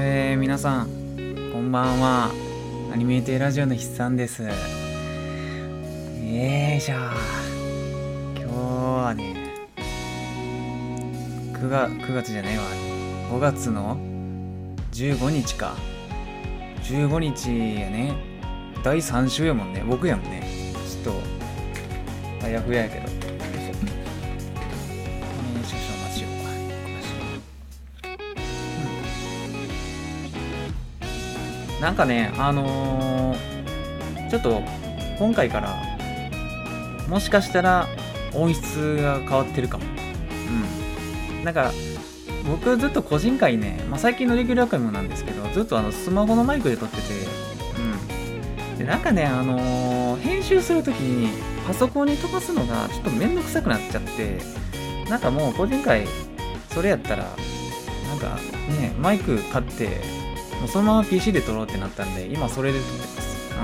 [0.00, 0.86] えー、皆さん、
[1.52, 2.30] こんばんは。
[2.92, 4.44] アニメーテーラジオの筆算です。
[6.22, 7.14] えー、じゃあ、
[8.36, 9.66] 今日はね、
[11.52, 12.64] 9月、9月じゃねえわ。
[13.32, 13.96] 5月の
[14.92, 15.74] 15日か。
[16.84, 17.48] 15日
[17.80, 18.14] やね。
[18.84, 19.82] 第3週やもんね。
[19.84, 20.48] 僕やもんね。
[21.02, 21.14] ちょっ
[22.40, 23.07] と、あやふややけど。
[31.80, 34.62] なんかね、あのー、ちょっと
[35.18, 35.76] 今回から
[37.08, 37.86] もしかしたら
[38.34, 39.84] 音質が変わってるかも。
[41.38, 41.44] うん。
[41.44, 41.72] なんか
[42.46, 47.02] 僕ずっと個人会ね、まあ、最近のレギュラー会もなんですけど、ずっとあのスマホのマイクで撮ってて、
[48.72, 48.78] うん。
[48.78, 51.30] で、なんかね、あのー、編集するときに
[51.66, 54.40] パソコンに飛ばすのがちょっとめんどくさくなっちゃって、
[55.08, 56.06] なんかもう個人会
[56.70, 58.36] それやったら、なんか
[58.80, 60.17] ね、マイク買って、
[60.66, 63.54] そのまま PC で撮ろうってなったんで、今それで撮ってます。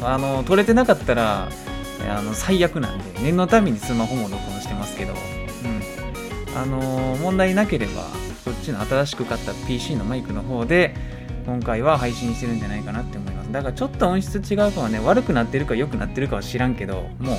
[0.00, 0.06] うん。
[0.06, 1.48] あの、撮れてなかったら、
[2.08, 6.58] あの、最悪なんで、念のためにスマホも録音してますけど、うん。
[6.58, 8.02] あの、問題なければ、
[8.44, 10.94] こっちの新しく買った PC のマイクの方で、
[11.46, 13.52] 今回は配信してるんじゃないかなって思います。
[13.52, 17.36] だからちょっと音質違うかはね、悪くなってるか良くなってるかは知らんけど、もう、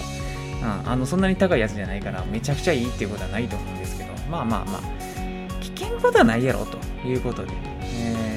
[0.62, 4.82] うん、あの、そんなに高いやつじゃないから、めちゃくちゃいいっていうことはないと思うんですけど、まあまあまあ、
[5.62, 8.33] 危険ことはないやろということで、えー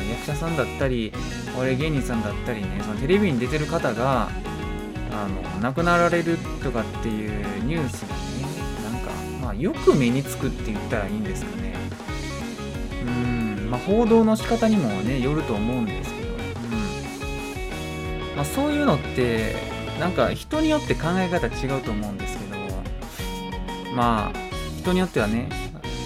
[0.00, 1.12] の役者さんだったり
[1.58, 4.28] 俺芸人さんだったりねそのテレビに出てる方が
[5.12, 8.22] あの亡くなられるとかっていうニュースがね
[8.92, 9.10] なんか、
[9.42, 11.74] まあ、よく目につくって言ったらいいんですかね。
[13.04, 16.40] うんまあ報道の仕方にもねよると思うんですけど、うん。
[18.36, 19.56] まあ、そういうのって
[19.98, 22.56] なんか人によって考え方違うと思うんですけど
[23.94, 24.38] まあ
[24.78, 25.50] 人によってはね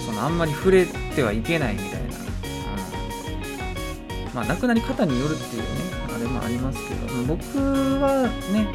[0.05, 1.94] そのあんまり触れてはいけないみたいな、
[4.35, 5.67] まあ亡くなり方によるっていうね
[6.13, 7.41] あれもありますけど僕
[8.01, 8.67] はね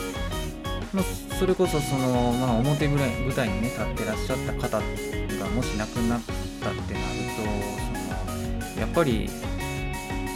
[0.93, 1.04] まあ、
[1.38, 2.98] それこそその、まあ、表舞
[3.32, 4.84] 台にね立ってらっしゃった方が
[5.54, 6.20] もし亡くなっ
[6.60, 7.06] たってなる
[7.37, 7.43] とそ
[8.75, 9.31] のやっぱり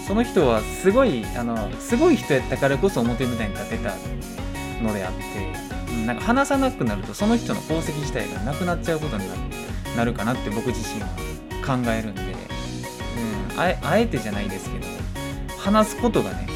[0.07, 3.95] その人はすごいあのすごい人やったからこそ表舞台に立てた
[4.81, 9.25] のであって、なんか話さなくなるとその人の功績自体がなくなっちゃうことに
[9.97, 11.09] なるかなって僕自身は
[11.65, 12.21] 考えるんで、
[13.55, 14.84] うん、あえあえてじゃないですけど
[15.65, 16.47] 話すことがね、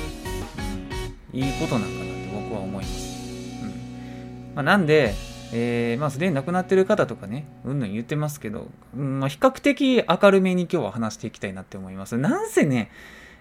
[1.33, 3.63] いいことなんかなって僕は思います。
[3.63, 5.15] うんまあ、なんで、
[5.51, 12.19] えー、まあ、すでに亡くなってる方とかね、うんぬん言ってますけど、うんまあ、比較的明るめに今日は話していきたいなって思います。
[12.19, 12.91] なんせね、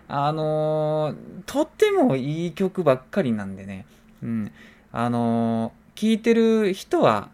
[0.07, 1.15] あのー、
[1.45, 3.85] とってもいい曲ばっかりなんでね、
[4.23, 4.51] うん、
[4.93, 7.27] あのー、聞いてる人は、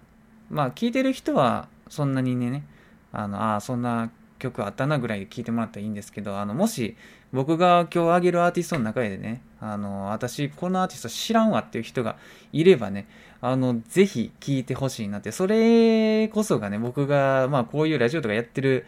[0.49, 2.65] まあ、聞いてる人は、そんなにね、
[3.11, 4.09] あの、ああ、そんな
[4.39, 6.97] 曲あったなぐらいで聞いてもらったらいいんですけど、あの、もし、
[7.33, 12.17] 僕が今日あげるアーティストの中でね、あの、私、このアーティスト知らんわっていう人が
[12.51, 13.07] いればね、
[13.41, 18.85] あの、ぜひ聞いてほしいなって、それこそがね、僕が、まあ、こういうラジオとかやってる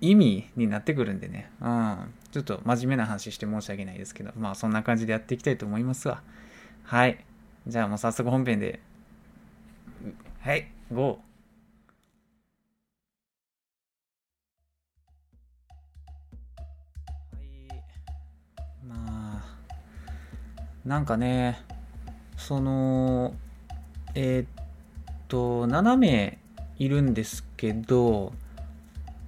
[0.00, 6.22] 意味になってくるんでね、うん、ちょっと真面目な話して申し訳ないですけど、まあ、そんな感じでやっていきたいと思いますわ。
[6.84, 7.22] はい。
[7.66, 8.80] じゃあもう早速本編で、
[10.40, 11.18] はい、GO!
[20.86, 21.60] なんかね
[22.38, 23.34] その
[24.18, 24.46] えー、っ
[25.28, 26.38] と、7名
[26.78, 28.32] いるんですけど、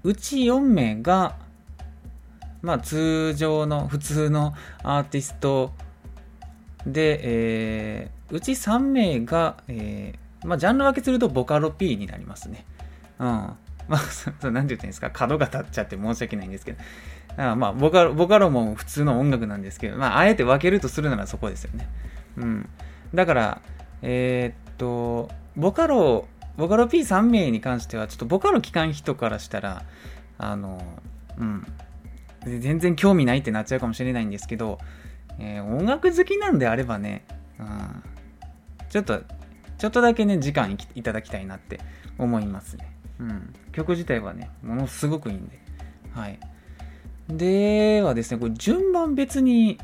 [0.02, 1.36] うち4名が、
[2.62, 5.72] まあ通常の普通のアーティスト
[6.86, 12.64] で、えー、うち3名が、えー、まあジャンル分けするとボカロ P になりますね。
[13.18, 13.26] うん。
[13.26, 13.58] ま
[13.90, 13.98] あ、
[14.50, 16.78] なんて言ったんですか、角が立っちゃって申し訳ないんですけど。
[17.38, 21.88] あまあボカロ、ボカロも普通の音楽なんですけど、まあ、あえて分けるとするならそこですよね。
[22.36, 22.68] うん。
[23.14, 23.62] だから、
[24.02, 26.26] えー、っと、ボカロ、
[26.56, 29.84] ボカロ P3 名に関しては、ちょっとボカロ機関人からしたら、
[30.38, 30.82] あの、
[31.38, 31.66] うん。
[32.44, 34.78] 全然興味ないってなっちゃうかもしれないんですけど、
[35.38, 37.24] えー、音楽好きなんであればね、
[37.60, 38.02] うん、
[38.88, 39.22] ちょっと、
[39.76, 41.78] ちょっとだけね、時間いただきたいなって
[42.18, 42.92] 思いますね。
[43.20, 43.54] うん。
[43.72, 45.58] 曲自体はね、ものすごくいいんで。
[46.12, 46.40] はい。
[47.28, 49.78] ではですね、これ順番別に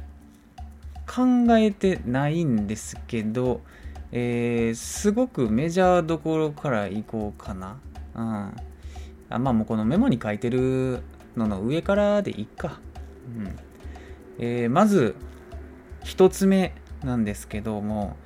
[1.06, 3.60] 考えてないんですけど、
[4.12, 7.76] えー、すごくメジャーどころから行こうかな。
[8.14, 8.22] うん。
[9.28, 11.02] あまあもうこのメモに書いてる
[11.36, 12.80] のの上からでいいか。
[13.36, 13.58] うん。
[14.38, 15.14] えー、まず、
[16.02, 18.16] 一つ目なんですけども、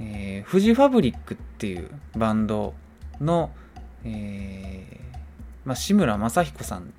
[0.00, 2.74] えー、フジファブリックっていうバンド
[3.20, 3.50] の、
[4.04, 5.16] えー
[5.66, 6.92] まあ、志村正彦さん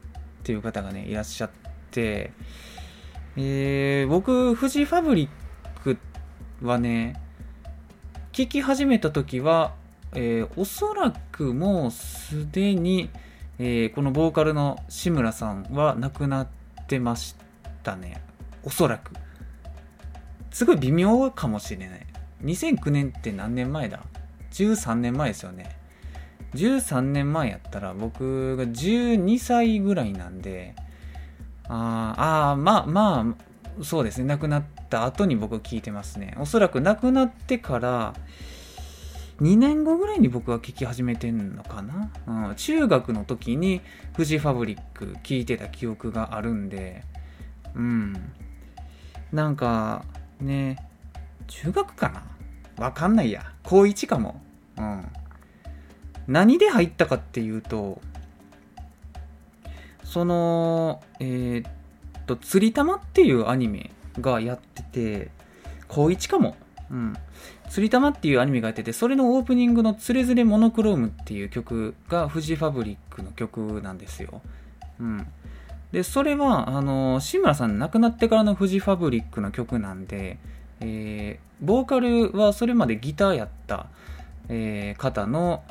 [0.48, 1.50] っていう方がねいらっしゃっ
[1.92, 2.32] て、
[3.36, 5.30] えー、僕フジファブリッ
[5.84, 5.98] ク
[6.62, 7.22] はね
[8.32, 9.76] 聞き始めた時は、
[10.14, 13.10] えー、おそらくもうすでに、
[13.60, 16.48] えー、このボーカルの志村さんは亡くなっ
[16.88, 17.36] てまし
[17.84, 18.22] たね
[18.64, 19.12] おそらく
[20.52, 22.08] すごい微妙かもしれない
[22.46, 24.00] 2009年って何年前だ
[24.52, 25.77] ?13 年前ですよね。
[26.54, 30.76] 13年前やったら僕が12歳ぐらいなんで、
[31.68, 33.36] ああ、まあま
[33.80, 34.26] あ、そうですね。
[34.26, 36.36] 亡くなった後に僕聞いてますね。
[36.40, 38.14] おそらく亡くなってから
[39.42, 42.12] 2年後ぐらいに僕は聞き始めてんのかな？
[42.50, 43.82] うん、中学の時に
[44.16, 47.04] フジファブリック聞いてた記憶があるんで、
[47.76, 48.14] うん。
[49.32, 50.06] なんか
[50.40, 50.78] ね、
[51.48, 52.24] 中学かな？
[52.84, 53.52] わかんないや。
[53.62, 54.42] 高1かも。
[54.78, 55.06] うん。
[56.28, 58.02] 何で入ったかっていうと、
[60.04, 61.72] その、えー、っ
[62.26, 65.32] と、釣り玉っていうアニメがやってて、
[65.88, 66.56] 高1かも。
[66.90, 67.14] うん。
[67.70, 74.42] 釣り玉っていうアニメがやってて、それのオープニングのつれづれモノクロームっていう曲がフジファブリックの曲なんですよ。
[75.00, 75.28] うん。
[75.92, 80.38] で、それは、あの、志村さん亡くなってからのフジファブリックの曲なんで、
[80.80, 83.88] えー、ボーカルはそれまでギターやった、
[84.50, 85.64] えー、方の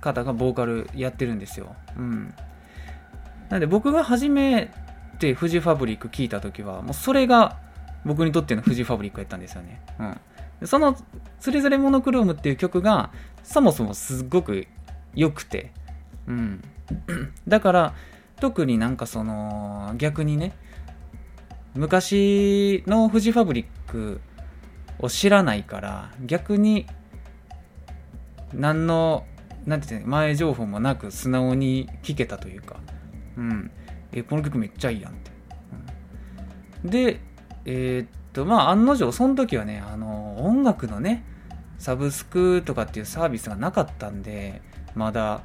[0.00, 1.74] 方がボーカルやってるんですよ。
[1.96, 2.34] うん。
[3.48, 4.72] なんで僕が初め
[5.18, 7.58] てフジファブリック聞いた時は、もうそれが
[8.04, 9.82] 僕にとってのフジファブリックやったんですよね。
[9.98, 10.66] うん。
[10.66, 10.96] その
[11.38, 13.10] 「つれづれモノクローム」っていう曲が
[13.42, 14.66] そもそもすっごく
[15.14, 15.72] 良くて、
[16.26, 16.62] うん。
[17.46, 17.94] だから
[18.40, 20.52] 特になんかその逆にね
[21.74, 24.20] 昔のフジファブリック
[24.98, 26.86] を知らないから逆に
[28.54, 29.24] 何の
[29.66, 32.76] なんて言う前情報もなく素直に聴けたというか。
[33.36, 33.70] うん。
[34.12, 35.30] えこの曲めっちゃいいやんって、
[36.84, 37.20] うん、で
[37.64, 41.24] えー、っとまあ案の定その時はねあの音楽のね
[41.78, 44.62] サブスクとかっていうサービスがなかったんで
[44.94, 45.42] まだ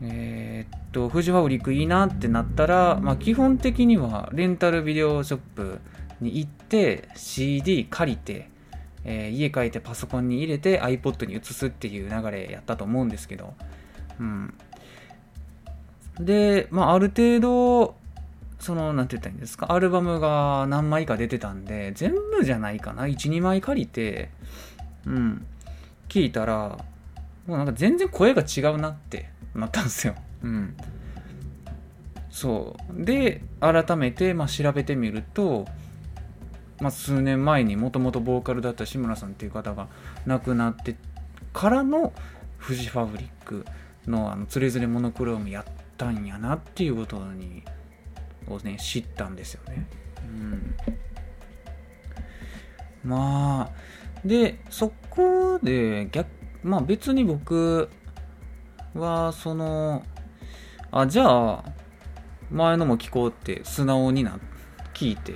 [0.00, 5.80] えー、っと、フジファブリックいいなってなったら、まあ、基本的にはレンタルビデオショップ
[6.20, 8.48] に行って CD 借りて、
[9.04, 13.54] えー、家帰ってパソコンに入れて iPod に移すっていう流れやったと思うんですけど、
[14.20, 14.54] うん。
[16.20, 17.96] で、まあ、ある程度、
[18.58, 24.30] その、なんて言ったらいいんですか、アルバムが何枚か出てたんで、全部じゃないかな、1、2枚借りて、
[25.06, 25.46] うん、
[26.08, 26.78] 聞いたら、
[27.46, 30.14] もうなんか全然声が違うなってなったんですよ。
[30.42, 30.76] うん。
[32.30, 33.04] そう。
[33.04, 35.66] で、改めて、まあ、調べてみると、
[36.80, 39.88] まあ、数年前にもともとボーカルだった志村さんっていう方が
[40.26, 40.96] 亡くなって
[41.52, 42.12] からの
[42.56, 43.64] フジファブリック
[44.06, 45.64] のあのつれづれモノクロームやっ
[45.96, 47.64] たんやなっていうことに
[48.48, 49.86] をね知ったんですよね。
[50.24, 50.74] うん、
[53.04, 56.28] まあでそこで逆
[56.62, 57.88] まあ別に僕
[58.94, 60.04] はその
[60.90, 61.64] あじゃあ
[62.50, 64.38] 前のも聞こうって素直にな
[64.94, 65.34] 聞いて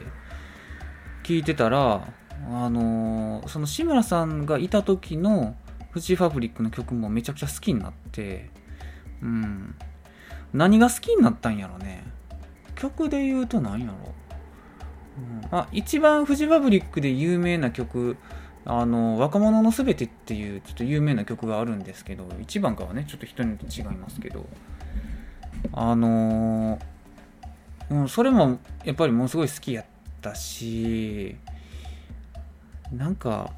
[1.22, 2.06] 聞いてたら
[2.50, 5.54] あのー、その志村さんがいた時の
[5.90, 8.50] フジファブリックの曲もめちゃくちゃ好きになって
[9.22, 9.74] うん。
[10.52, 12.04] 何が好きになったんやろね。
[12.74, 13.94] 曲で言うと何やろ、
[15.52, 18.16] うん、あ一番フジファブリックで有名な曲
[18.64, 24.46] あの若者のすべてっていうちょっと有名な曲があるんですけど1番かはねちょっと人によって違いますけど。
[25.72, 26.78] あの
[27.90, 29.84] うん、それもやっぱりものすごい好きやっ
[30.22, 31.36] たし
[32.92, 33.52] なんか、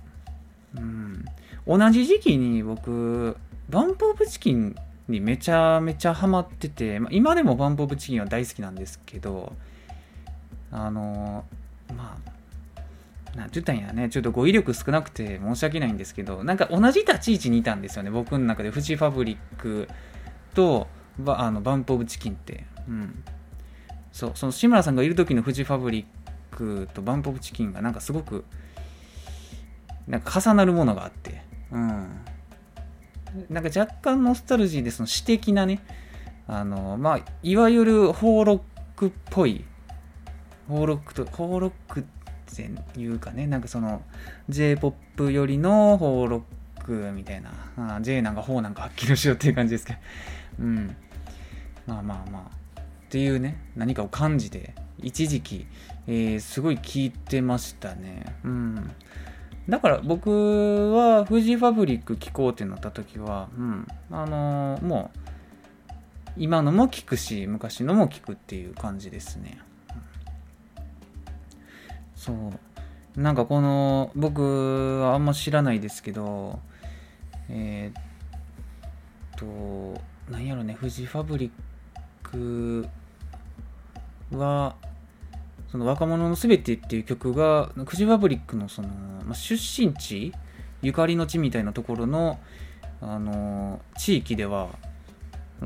[0.75, 1.25] うん、
[1.67, 3.37] 同じ時期に僕
[3.69, 4.75] バンプ・オブ・チキン
[5.09, 9.53] にめちゃめちゃハマってて、まあ、今でもバンプ・オブ・チキンは大好きなんですけど
[10.73, 11.45] あの
[11.95, 12.35] まあ
[13.37, 18.71] なんて言ったんやね、ちょっと語彙力少なくて申し訳ないんですけど、なんか同じ立ち位置にいたんですよね、僕の中で。
[18.71, 19.89] フジファブリック
[20.55, 20.87] と
[21.19, 22.65] バあのバンプ・オブ・チキンって。
[22.89, 23.25] うん。
[24.13, 26.24] そう、その志村さんがいる時のフジファブリッ
[26.55, 28.45] クとバンプ・オブ・チキンがなんかすごく、
[30.07, 31.43] なんか重なるものがあって。
[31.73, 32.21] うん。
[33.51, 35.81] なんか若干ノスタルジーでその詩的なね、
[36.47, 38.61] あの、まあ、いわゆるホーロッ
[38.97, 39.65] クっぽい、
[40.69, 42.05] ホーロックと、ホーロックっ
[42.55, 44.03] ていうかね、なんかその
[44.49, 46.45] J-POP よりのホーロ
[46.79, 49.99] ックみたいな、あ J なんかホーなんかはっきりしようっていう感じですけど、
[50.61, 50.97] うん。
[51.87, 52.64] まあまあまあ、
[53.15, 55.69] っていうね、何かを感じて、一時期、
[56.09, 58.25] えー、すごい聞いてましたね。
[58.43, 58.91] うん。
[59.69, 65.19] だから僕はフジファブリック聴こうってなった時は、うん、あのー、もう
[66.37, 69.61] 今のも聞くし昔のも聞くっていう感じですね。
[72.17, 76.59] そうなんかこの僕はあんま知らないですけど
[77.49, 80.03] えー、っと
[80.33, 81.51] なんやろねフジファブリッ
[82.25, 82.89] ク
[84.39, 84.77] は
[85.75, 88.87] その若者のすべてっていう曲が、フジファブリックのその、
[89.25, 90.33] まあ、出身地、
[90.83, 92.39] ゆかりの地みたいなところの、
[93.01, 94.69] あのー、地域では、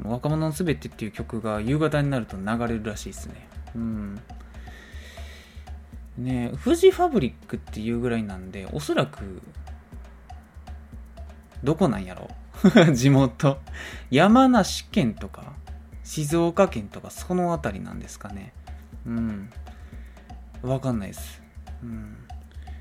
[0.05, 3.49] 若者のすべてっていう曲が夕方になると流れるらしいですね。
[3.75, 4.21] うん。
[6.17, 9.43] ねフジファブリックっていうぐらいなんで、おそらく、
[11.63, 12.31] どこなんやろ？
[12.95, 13.61] 地元。
[14.11, 15.53] 山梨県とか、
[16.03, 18.55] 静岡県とか、その辺りなんですかね。
[19.09, 19.51] うん。
[20.63, 21.43] わかんないです。
[21.83, 22.17] うん。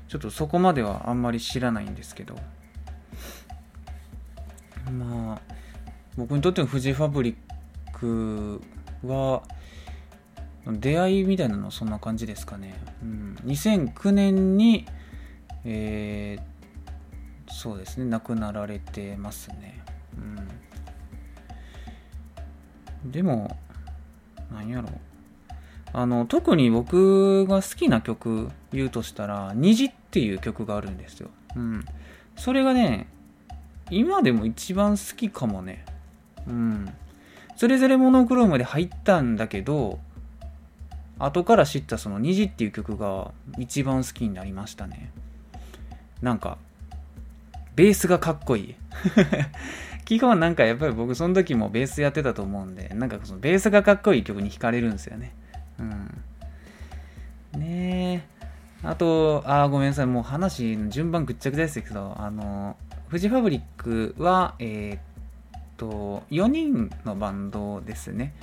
[0.08, 2.36] ちょっとそこまではあんまり知らないんですけど。
[4.92, 5.40] まあ、
[6.16, 7.36] 僕にとってのフジファブリッ
[7.92, 8.60] ク
[9.04, 9.42] は、
[10.66, 12.74] 出会いみたいなのそんな感じですかね。
[13.02, 14.86] うん、2009年に、
[15.64, 19.82] えー、そうですね、亡くなられてますね。
[23.04, 23.56] うん、でも、
[24.52, 25.07] なんやろう。
[25.92, 31.30] あの特に僕が好きな曲言うとしたら「虹」っていう曲があるんですよ。
[31.56, 31.84] うん。
[32.36, 33.08] それがね
[33.90, 35.84] 今でも一番好きかもね。
[36.46, 36.92] うん。
[37.56, 39.98] それぞれモノクロームで入ったんだけど
[41.18, 45.10] 後から知ったその「虹」っていう曲が一番好きになりましたね。
[46.22, 46.58] なんか
[47.74, 48.74] ベースがかっこいい。
[50.04, 55.34] 基本なんかやっぱり僕その時もベースやってたと思うんで、なんかそのベースがかっこいい曲に惹かれるんですよね。
[55.78, 57.60] うん。
[57.60, 58.24] ね
[58.82, 58.86] え。
[58.86, 60.06] あと、あ、ごめんなさい。
[60.06, 62.76] もう話、順番ぐっちゃぐちゃですけど、あの、
[63.08, 68.34] フジファブリックは、えー、っと、4人のバンドですね。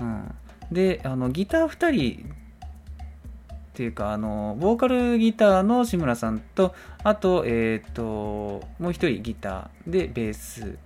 [0.00, 0.34] うん。
[0.72, 6.74] で、あの、ギター2人っていうか、あの、ボーカルギターの志村さんと、
[7.04, 10.78] あと、えっ、と、もう一人ギターでベース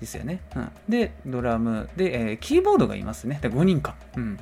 [0.00, 0.40] ですよね。
[0.54, 3.38] うん、で、ドラムで、えー、キーボードがいますね。
[3.42, 3.96] で5人か。
[4.16, 4.38] うん。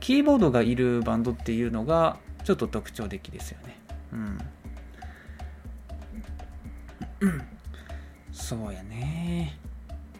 [0.00, 3.76] キーボードがいるバンドっていうのが、ちょっと特徴的ですよね。
[4.12, 4.38] うん。
[8.32, 9.58] そうやね。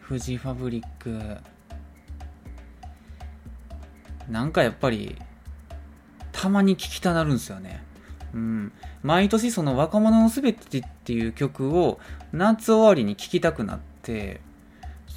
[0.01, 1.37] フジファブリック。
[4.29, 5.15] なんかやっぱり、
[6.31, 7.83] たまに聴きたなるんですよね。
[8.33, 8.71] うん。
[9.03, 11.99] 毎年その若者のすべてっていう曲を
[12.33, 14.41] 夏終わりに聴きたくなって、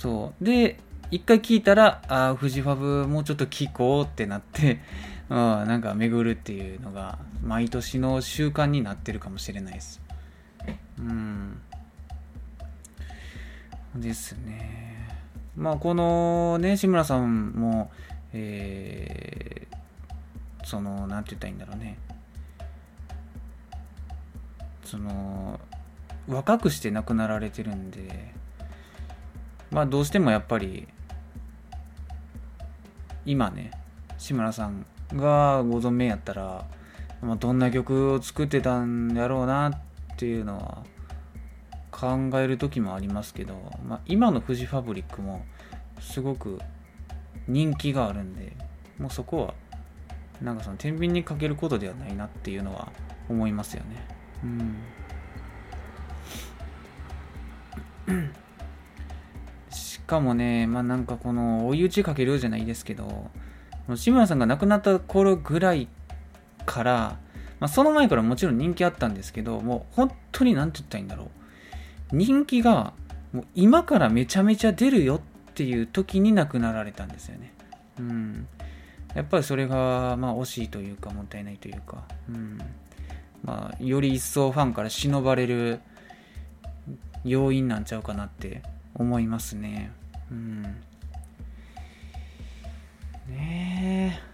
[0.01, 0.45] そう。
[0.45, 0.79] で、
[1.11, 4.81] 一回聞いたら、ああ、フジファブもうちょっと聞こうってなって、
[5.29, 10.01] うん、なんか巡るっていうのが、毎年の習慣になってるかもしれないです。
[10.99, 11.61] うん。
[13.95, 15.07] ですね。
[15.55, 17.91] まあ、このね、志村さんも、
[18.33, 21.99] えー、その、なんて言ったらいいんだろうね。
[24.83, 25.61] その、
[26.27, 28.40] 若くして亡くなられてるんで、
[29.71, 30.89] まあどうしてもやっぱり
[33.25, 33.71] 今ね
[34.19, 36.67] 志村さんがご存命やったら、
[37.23, 39.81] まあ、どんな曲を作ってたんやろうなっ
[40.17, 40.85] ていうのは
[41.91, 43.55] 考える時もありますけど、
[43.87, 45.45] まあ、今のフジファブリックも
[46.01, 46.59] すごく
[47.47, 48.57] 人気があるんで
[48.99, 49.55] もうそこは
[50.41, 52.89] なんかその天秤にかけることではないなっていうのは
[53.29, 54.07] 思いますよね。
[54.43, 54.77] うん
[60.11, 63.31] かもねまあなんかこの追い打ちかけるじゃないですけど
[63.95, 65.87] 志村さんが亡くなった頃ぐらい
[66.67, 67.19] から、
[67.61, 71.29] まあ、その前からもちろん人気あったんですけどもう本当に何て言ったらいいんだろう。
[72.13, 72.93] 人気が
[73.33, 75.21] もう今からめちゃめちゃ出るよっ
[75.55, 77.53] ていう時に亡くなられたんですよね。
[78.01, 78.49] うん。
[79.15, 82.59] やっぱりそれがまあ惜しいというかもったいないというか、うん。
[83.45, 85.81] まあ、より一層ファンから忍ばれる
[87.25, 88.63] 要因なんちゃうかなって
[88.95, 89.93] 思いますね。
[93.29, 94.31] ねえ。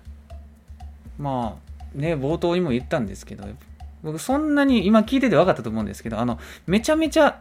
[1.19, 1.59] ま
[1.95, 3.45] あね冒頭にも言ったんですけど
[4.03, 7.41] 僕そんなに今聞いてて分かったと思うんですけどあのめちゃめちゃ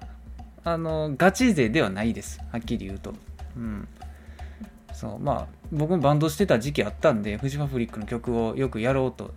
[0.63, 2.39] あのガチ勢ではないです。
[2.51, 3.13] はっきり言うと。
[3.55, 3.87] うん。
[4.93, 9.33] そうまあ僕もバンドしてた時期あったんでフジファブリックの曲をよくやろうと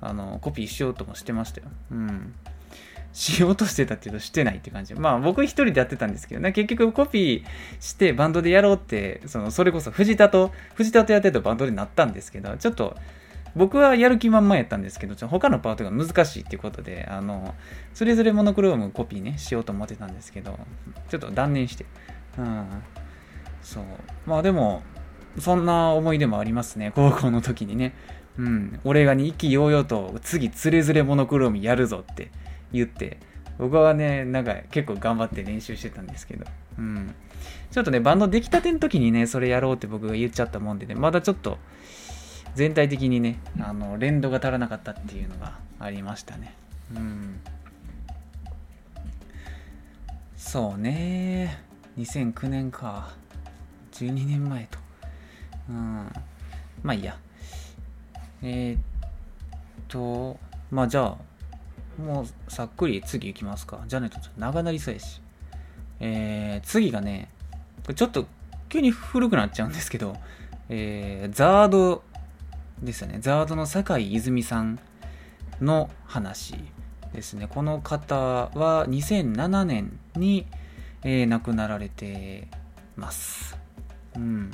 [0.00, 1.66] あのコピーしようともしてましたよ。
[1.90, 2.34] うん。
[3.12, 4.94] しようとしてたっていうとしてないって感じ。
[4.94, 7.44] まあ僕一人でやってたんですけどね、結局コピー
[7.80, 12.96] してバンドでやろうって、そのそれこそ藤田と、藤田とやってたバンドになったんですけど、ちょっと
[13.54, 17.54] 僕はやる気満々やったんですけど、ちょ他のパートが難しいっていうことで、あの、
[17.92, 20.58] それぞれモノクロームコピーね、しようと思ってたんですけど、
[21.10, 21.84] ちょっと断念して。
[22.38, 22.66] うん。
[23.62, 23.84] そう。
[24.26, 24.82] まあでも、
[25.38, 27.94] そんな思い出もありますね、高校の時にね。
[28.38, 28.80] うん。
[28.84, 32.30] 俺がに意気揚々と次、つれづれモノクロームやるぞって。
[32.72, 33.18] 言って、
[33.58, 36.46] 僕はね、なんか結構頑張って練習してたんですけど、
[36.78, 37.14] うん。
[37.70, 41.58] ちょっとね、バンド出来たての時にね、それやろうって僕が言っちゃったもんでね、まだちょっと、
[42.54, 46.54] 全体的にね、あの、連動が足らなかったっていうのがありましたね。
[46.94, 47.40] うん。
[50.36, 51.62] そうね。
[51.98, 53.14] 2009年か。
[53.92, 54.78] 12年前と。
[55.68, 56.12] うん。
[56.82, 57.16] まあいいや。
[58.42, 58.80] えー、っ
[59.88, 60.38] と、
[60.70, 61.16] まあじゃあ、
[61.98, 63.80] もうさっくり次行きますか。
[63.86, 65.20] じゃないと長なりそうやし。
[66.00, 67.28] えー、次がね、
[67.94, 68.26] ちょっと
[68.68, 70.16] 急に古くなっちゃうんですけど、
[70.68, 72.02] えー、ザード
[72.82, 73.18] ですよね。
[73.20, 74.78] ザードの酒井泉さん
[75.60, 76.54] の話
[77.12, 77.46] ですね。
[77.48, 80.46] この方は2007年に、
[81.04, 82.48] えー、亡くなられて
[82.96, 83.58] ます。
[84.16, 84.50] うん。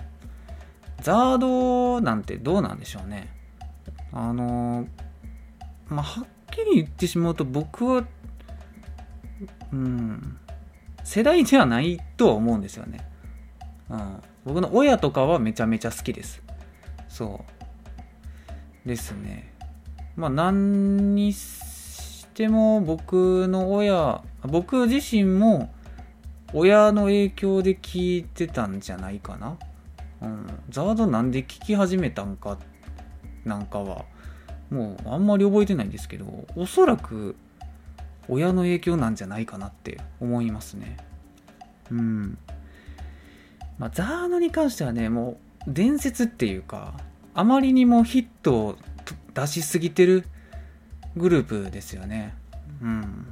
[1.01, 3.29] ザードなんてどうなんでしょうね。
[4.13, 4.89] あのー
[5.89, 8.05] まあ、はっきり言ってしまうと僕は、
[9.73, 10.39] うん、
[11.05, 13.07] 世代ではないとは思うんですよね。
[13.91, 16.43] うん、僕の親とかはめちゃめちゃ好きです。
[17.09, 17.45] そ
[18.85, 18.89] う。
[18.89, 19.53] ですね。
[20.17, 25.73] まあ何にしても僕の親、僕自身も
[26.53, 29.57] 親の影響で聞いてたんじゃないかな。
[30.23, 30.47] うん。
[30.71, 32.59] ザードなんで聞き始めたんか
[33.45, 34.05] なんかは
[34.71, 37.37] もうあんまり覚えてないんですけどおそらく
[38.29, 40.99] 親の影響なんじゃないかなって思いますね。
[41.91, 42.39] うん。
[43.79, 46.95] まあザードに関してはねもう伝説っていうか
[47.35, 48.77] あまりにもヒットを
[49.35, 50.25] 出しすぎてる
[51.17, 52.35] グループですよね。
[52.83, 53.27] うん。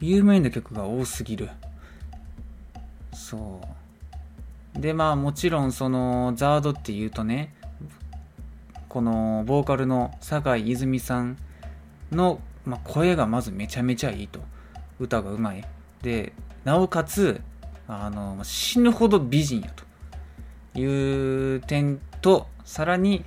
[0.00, 1.50] 有名な曲が多すぎる。
[3.12, 3.60] そ
[4.74, 4.80] う。
[4.80, 7.54] でまあもちろんそのザードっていうとね
[8.88, 11.36] このボーカルの酒井泉さん
[12.10, 14.40] の、まあ、声がまずめちゃめちゃいいと
[14.98, 15.64] 歌がうまい。
[16.02, 16.32] で
[16.64, 17.40] なおかつ
[17.86, 19.72] あの死ぬほど美人や
[20.74, 23.24] という点とさらに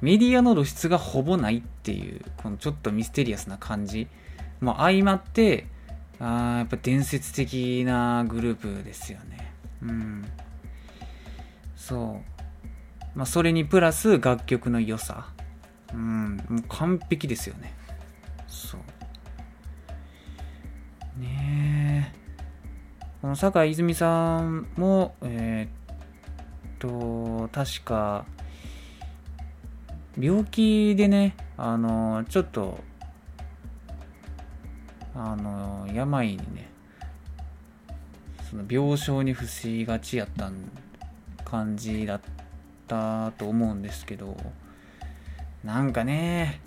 [0.00, 4.08] メディアの露出がほぼないっていうこのちょっとミステリアスな感じ。
[4.60, 5.66] も相まって
[6.20, 9.52] あやっぱ伝説的なグループですよね。
[9.82, 10.24] うん。
[11.76, 12.33] そう。
[13.14, 15.28] まあ、それにプラス楽曲の良さ。
[15.92, 17.72] うん、もう完璧ですよね。
[18.48, 18.80] そう。
[21.20, 22.24] ねえ。
[23.22, 28.26] この坂井泉さんも、えー、っと、確か、
[30.18, 32.78] 病気でね、あの、ちょっと、
[35.14, 36.68] あの、病にね、
[38.50, 40.50] その病床に伏しがちやった
[41.44, 42.43] 感じだった
[42.84, 44.36] ったと思うんですけど
[45.64, 46.60] なんかね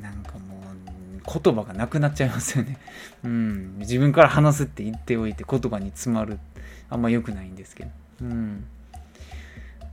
[0.00, 2.78] なんかもう言葉がなくなっちゃいますよね。
[3.22, 3.78] うん。
[3.78, 6.38] 自分から話すって言っておいて言葉に詰まる。
[6.88, 7.90] あんま良くないんですけど。
[8.22, 8.64] うん。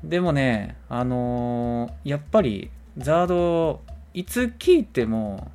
[0.03, 3.81] でもねあのー、やっぱりザード
[4.13, 5.51] いつ聞いても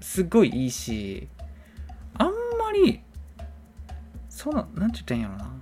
[0.00, 1.28] すごいいいし
[2.14, 3.00] あんまり
[4.28, 5.57] その何て言ったらいいんやろな。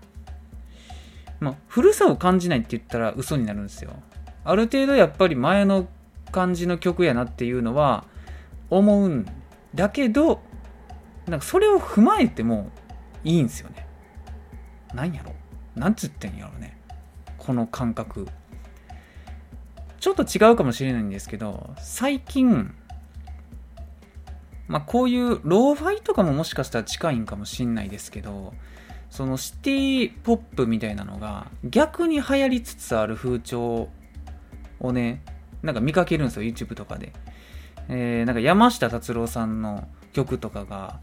[1.40, 3.92] まあ、古さを感じないって言ったら嘘になるんですよ。
[4.44, 5.88] ある程度やっぱり前の
[6.32, 8.04] 感じの曲やなっていうのは
[8.70, 9.26] 思うん
[9.74, 10.40] だけど
[11.26, 12.70] なんかそれを踏まえても
[13.24, 13.86] いいんですよね。
[14.94, 15.32] 何やろ？
[15.74, 16.78] なんつってんやろね。
[17.38, 18.28] この感覚。
[19.98, 22.72] ちょっと違うかもしれないんですけど最近
[24.68, 28.54] まあこういうローファイとかももしかしたら近いんかもしんないですけど
[29.16, 33.88] そのシティポップみたいなのが逆に流行りつつある風潮
[34.78, 35.22] をね
[35.62, 37.14] なんか見かけるんですよ YouTube とかで、
[37.88, 41.00] えー、なんか山下達郎さんの曲とかが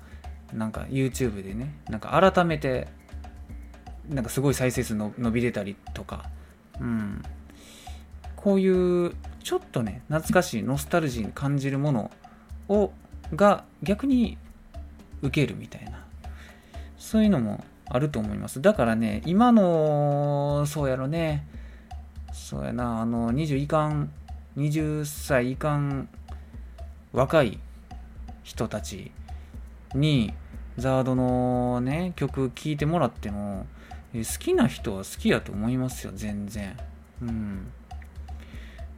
[0.53, 2.87] なんか YouTube でねなんか改めて
[4.07, 6.29] なんかすごい再生数の伸び出たりとか。
[6.79, 7.23] うん。
[8.35, 12.11] こういうちょっとね懐かしいノスタルジーに感じるもの
[12.67, 12.91] を
[13.33, 14.37] が逆に
[15.23, 16.05] 受けるみたいな。
[16.99, 18.61] そういうのもあると思います。
[18.61, 21.45] だからね今のそうやろね。
[22.31, 24.11] そうやなあの20いかん
[24.57, 26.09] 20歳いかん
[27.11, 27.59] 若い
[28.43, 29.11] 人たち
[29.93, 30.33] に
[30.77, 33.67] ザードのね曲聴いてもらっても
[34.13, 36.77] 好きな人は好きやと思いますよ全然。
[37.21, 37.71] うん。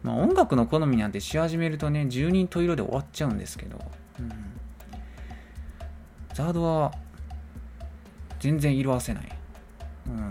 [0.04, 3.80] まあ音楽の好みなんてし始めるとね十人十色で終わっちゃうんですけど、
[4.20, 4.32] うん、
[6.34, 6.94] ザードは
[8.40, 9.30] 全然色あせない、
[10.08, 10.30] うん、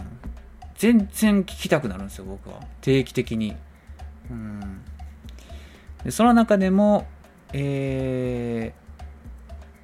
[0.77, 2.61] 全然聴きたくなるんですよ僕は。
[2.81, 3.57] 定期的に、
[4.31, 4.83] うん、
[6.05, 7.07] でその中でも
[7.57, 8.75] え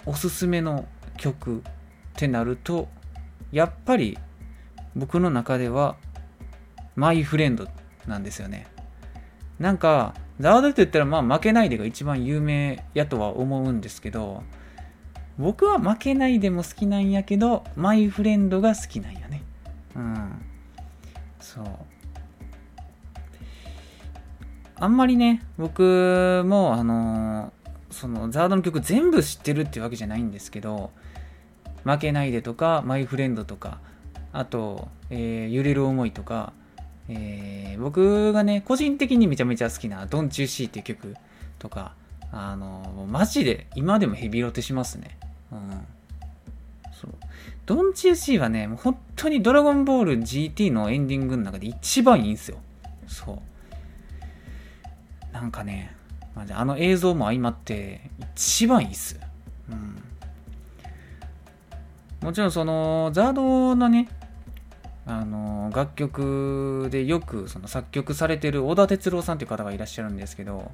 [0.05, 1.63] ー、おすすめの曲っ
[2.17, 2.89] てなると
[3.53, 4.19] やっぱり
[4.97, 5.95] 僕の中では
[6.97, 7.69] マイフレンド
[8.09, 8.67] なんですよね。
[9.61, 14.43] なんかザワードって言ったらまあ負けないでが一番有名やとは思うんですけど
[15.41, 19.43] 僕は負けないでも好きなんやけどマイフレンドが好きなんやね。
[19.97, 20.43] うん。
[21.41, 21.67] そう。
[24.77, 27.53] あんまりね僕もあの
[27.91, 30.91] そのザードの曲全部知ってるっていうわけじゃないんですけど
[31.85, 33.79] 負けないでとかマイフレンドとか
[34.33, 36.53] あと、えー、揺れる思いとか、
[37.09, 41.15] えー、僕がね個人的にめちゃめちゃ好きなドンチューシーっていう曲
[41.59, 41.95] とか
[42.33, 45.19] あのマジで今でもヘビロテしますね。
[45.53, 45.87] うん
[46.93, 47.11] そう
[47.67, 52.59] ドンチューシーはねもう本当にドラゴンボール GT のエンディングの中で一番いいんですよ
[53.07, 53.39] そう
[55.33, 55.95] なんかね
[56.35, 58.01] まああの映像も相まって
[58.35, 59.19] 一番いいっす。
[59.69, 60.03] うん。
[62.23, 64.09] もちろんそのザードのね、
[65.07, 70.71] あの楽曲でよくその作曲されてる小田哲郎さんっていう方がいらっしゃるんですけど、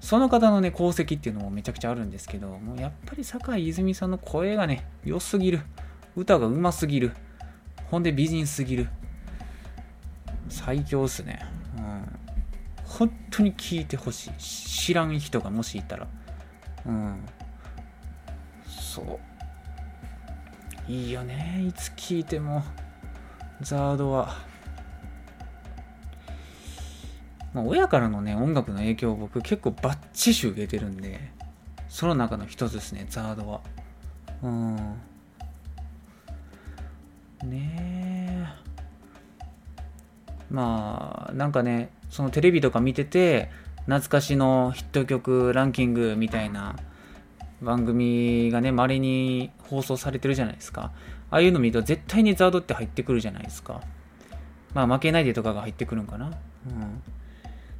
[0.00, 5.60] その方のね、功績っていうのもめちゃくちゃあるんですけど、もうやっぱり坂井泉さんの声がね、良すぎる。
[6.14, 7.12] 歌が上手すぎる。
[7.90, 8.88] ほんで美人すぎる。
[10.48, 11.40] 最強っすね。
[11.76, 12.26] うん。
[12.86, 16.06] 本当に聞いてほしい知らん人がもしいたら
[16.86, 17.26] うん
[18.66, 19.18] そう
[20.90, 22.62] いいよねいつ聞いても
[23.60, 24.36] ザードは
[27.56, 31.18] まあ、親からのね音楽の影響を僕結構バッチシ受けてるんで
[31.88, 33.60] その中の一つですねザードは。
[34.42, 34.76] うん。
[37.44, 38.46] ねえ。
[40.50, 43.48] まあなんかねそのテレビとか見てて
[43.86, 46.76] 懐かしのヒット曲ランキングみたいな
[47.62, 50.92] 番組がね稀に放送されてるじゃないですか。
[51.30, 53.80] ああいうの見ると絶対にザードって入ってくるじゃないですか。
[54.74, 56.26] まあ負けないでとかが入ってくるんかな。
[56.26, 56.28] う
[56.68, 57.02] ん。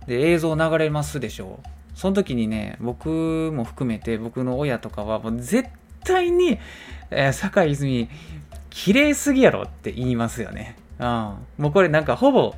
[0.07, 5.69] で映像流れますでしょうその時にね僕も含めて僕の親とかはもう絶
[6.05, 6.59] 対に、
[7.11, 8.09] えー、坂井泉
[8.71, 11.37] 綺麗すぎやろって言いますよねうん。
[11.59, 12.55] もうこれなんかほぼ、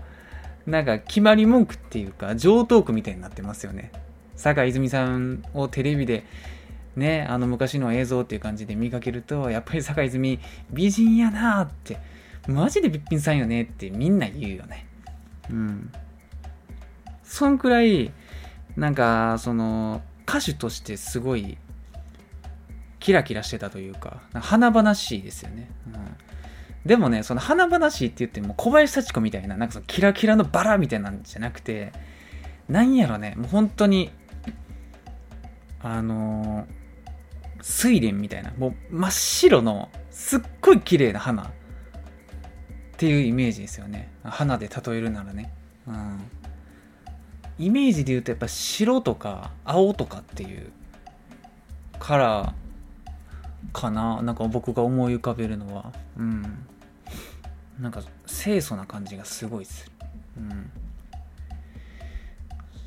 [0.67, 3.91] なんか決まり文句っていうか、上等句みたいになってますよね。
[4.37, 6.25] 坂井泉さんをテレビで、
[6.97, 10.39] ね、あの昔の映像っていう感じで見かけると、やっぱり坂井泉
[10.71, 11.99] 美人やなーって、
[12.47, 14.87] マジでびっぴんさんよねってみんな言うよね。
[15.51, 15.93] うん。
[17.29, 18.11] そんくらい、
[18.77, 21.59] なんか、その、歌手としてすごい、
[22.99, 25.71] キラキラしてたというか、華々しいですよね。
[25.87, 26.29] うん
[26.87, 31.93] でもね、その華々しいって言っても小林幸子みたいな、なんかそのキラキラのバラみたいなんじゃなくて、
[32.67, 34.11] なんやろね、もう本当に、
[35.83, 41.51] あのー、睡蓮みたいな、もう真っ白の、すっごい綺麗な花っ
[42.97, 44.11] ていうイメージですよね。
[44.25, 45.53] 花で例えるならね。
[45.87, 46.21] うん。
[47.59, 50.71] イメージで言うとやっぱ白とか青とかっていう
[51.99, 52.53] カラー
[53.73, 54.23] かな。
[54.23, 55.93] なんか僕が思い浮かべるのは。
[56.17, 56.67] うん。
[57.81, 59.93] なんか清楚な感じがすごいする。
[60.39, 60.71] うん。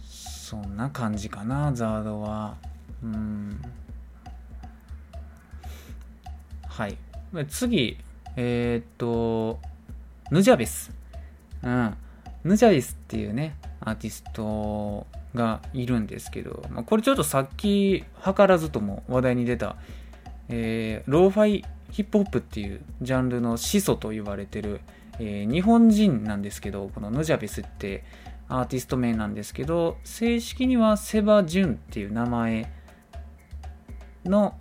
[0.06, 2.56] そんな感じかなザードは。
[3.04, 3.62] うん。
[6.68, 6.98] はい。
[7.50, 7.98] 次。
[8.38, 9.60] えー、っと
[10.32, 10.92] ヌジャベス。
[11.64, 11.94] うん。
[12.46, 19.76] ヌジャベスっていうねアーティストがいるんですけど、まあ、これちょっとさっき図らずとも話題に出た、
[20.50, 24.82] えー、ローファイヒップホップっていうジャンルの始祖と言われてる、
[25.20, 28.04] えー、日本人なんですけど、このヌジャベスって
[28.48, 32.72] アーティスト名なんですけど、正式にはセバ・ジュンっていう名前
[34.26, 34.56] の、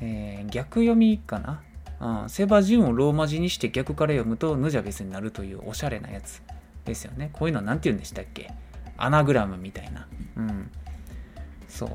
[0.00, 1.62] えー、逆読みかな、
[2.22, 6.42] うん、セバ・ジュンをローマ字にして逆から読むとヌジャベスになるというおしゃれなやつ。
[6.84, 7.30] ですよね。
[7.32, 8.50] こういうの何て言うんでしたっけ？
[8.96, 10.06] アナグラムみたいな。
[10.36, 10.70] うん。
[11.68, 11.90] そう。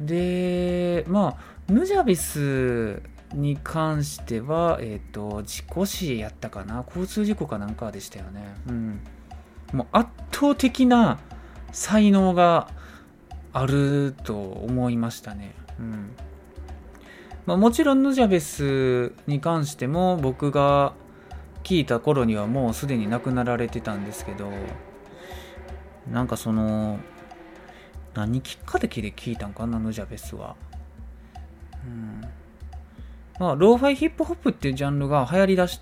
[0.00, 3.02] で、まあ、ヌジャビス
[3.34, 6.84] に関しては、えっ、ー、と、事故死やったかな？
[6.86, 8.54] 交通事故かなんかでしたよね。
[8.68, 9.00] うん。
[9.72, 11.18] もう圧倒的な
[11.72, 12.68] 才能が
[13.52, 15.54] あると思いましたね。
[15.80, 16.10] うん。
[17.46, 20.94] まあ、もちろんヌジャベスに関しても僕が
[21.66, 24.50] 聞いた頃にはもうすでに亡くなられてたんですけど
[26.10, 27.00] なんかその
[28.14, 30.54] 何きっかけで聞いたんかなヌジャベスは
[31.84, 32.28] うん
[33.38, 35.80] まあ、ローファイヒップホップっていうジャンルが流行りだし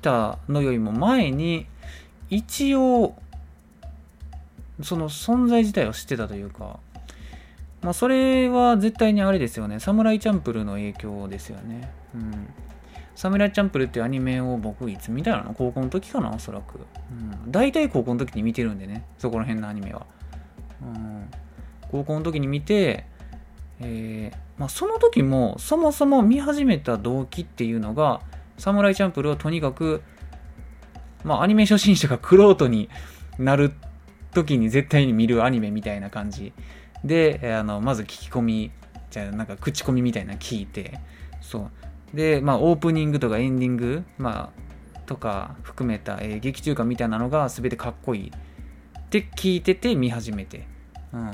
[0.00, 1.66] たのよりも前に、
[2.30, 3.14] 一応、
[4.82, 6.80] その存在自体を知ってたというか、
[7.82, 9.78] まあ、それは絶対にあれですよね。
[9.78, 11.92] サムライチャンプルの影響ですよね。
[12.14, 12.48] うん。
[13.16, 15.54] サムライチャンプルっていうアニメを僕いつ見たの？
[15.54, 16.78] 高校の時かなおそらく。
[17.10, 17.50] うん。
[17.50, 19.04] 大体高校の時に見てるんでね。
[19.18, 20.06] そこら辺のアニメは。
[20.80, 21.28] うん。
[21.90, 23.06] 高校の時に見て、
[23.80, 28.20] えー、まあ、その時もそもそも見始めた動機っていうのが
[28.58, 30.02] サムライチャンプルをとにかく、
[31.24, 32.88] まあ、アニメ初心者がクロートに
[33.38, 33.72] なる
[34.32, 36.52] 時に絶対に見るアニメみたいな感じ
[37.04, 38.70] であのまず聞き込み
[39.10, 41.00] じゃあなんか口コミみたいな聞いて
[41.40, 41.70] そう
[42.14, 50.66] でまあオープニングとかエンディングまあとか含めた、えー、劇中歌みたいなのが全てかっこいいって聞いてて見始めて
[51.12, 51.32] うん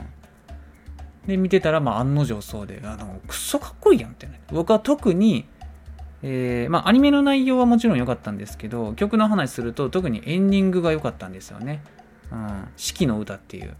[1.26, 4.40] で、見てたら、まあ、案の定そうで、あの、くっそかっこいいやんってね。
[4.50, 5.46] 僕は特に、
[6.22, 11.82] えー、まあ、アニメの内容はもちろん良かったんですけど、曲の話すると、特にエンディングが良かったんですよね。
[12.32, 13.76] うん、四季の歌っていう。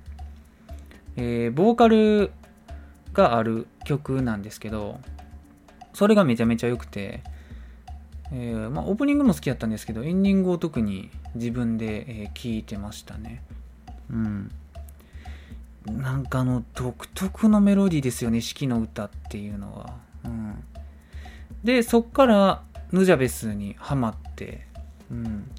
[1.16, 2.30] えー、ボーカル
[3.12, 5.00] がある曲なんですけど、
[5.94, 7.22] それがめちゃめちゃ良くて、
[8.32, 13.42] えー、まあ、オープニングも好きだったんですけど、エンディングを特に自分で、えー、聞いてましたね。
[14.10, 14.50] うん。
[15.86, 20.62] なんかあの独特のメロディーですよね四季の歌っていうのは、うん、
[21.64, 24.66] でそっからヌジャベスにはまって。
[25.10, 25.50] うん。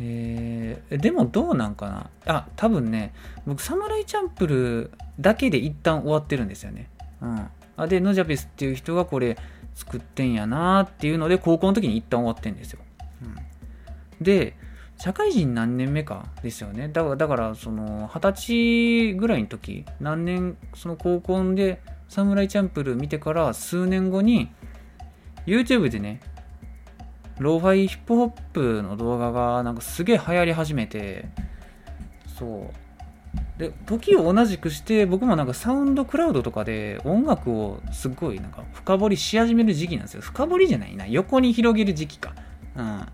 [0.00, 2.10] えー、でもどうなんかな。
[2.26, 3.14] あ多分ね
[3.46, 4.90] 僕サムライチャンプル
[5.20, 6.90] だけで一旦終わってるんですよね。
[7.22, 7.48] うん。
[7.88, 9.36] でヌジャベスっていう人がこれ
[9.74, 12.80] 作ってんやなっていうので高校の時に一旦終わってんですよ、
[13.22, 14.56] うん、で
[14.98, 16.88] 社会人何年目かですよね。
[16.88, 24.50] だから、だからその、二十歳ぐらいの時、何年、その高校で、サムライチャンプル見てから数年後に、
[25.46, 26.20] YouTube でね、
[27.38, 31.28] ローファイヒップホップの動画がなんかすげえ流行り始めて、
[32.38, 32.83] そう。
[33.58, 40.20] で、時を同じくして、僕もなんかサウンドクラウドとかで音楽をすごいなんか深掘りし始める時期なんですよ。
[40.20, 41.06] 深掘りじゃないな。
[41.06, 42.34] 横に広げる時期か。
[42.76, 43.06] うん。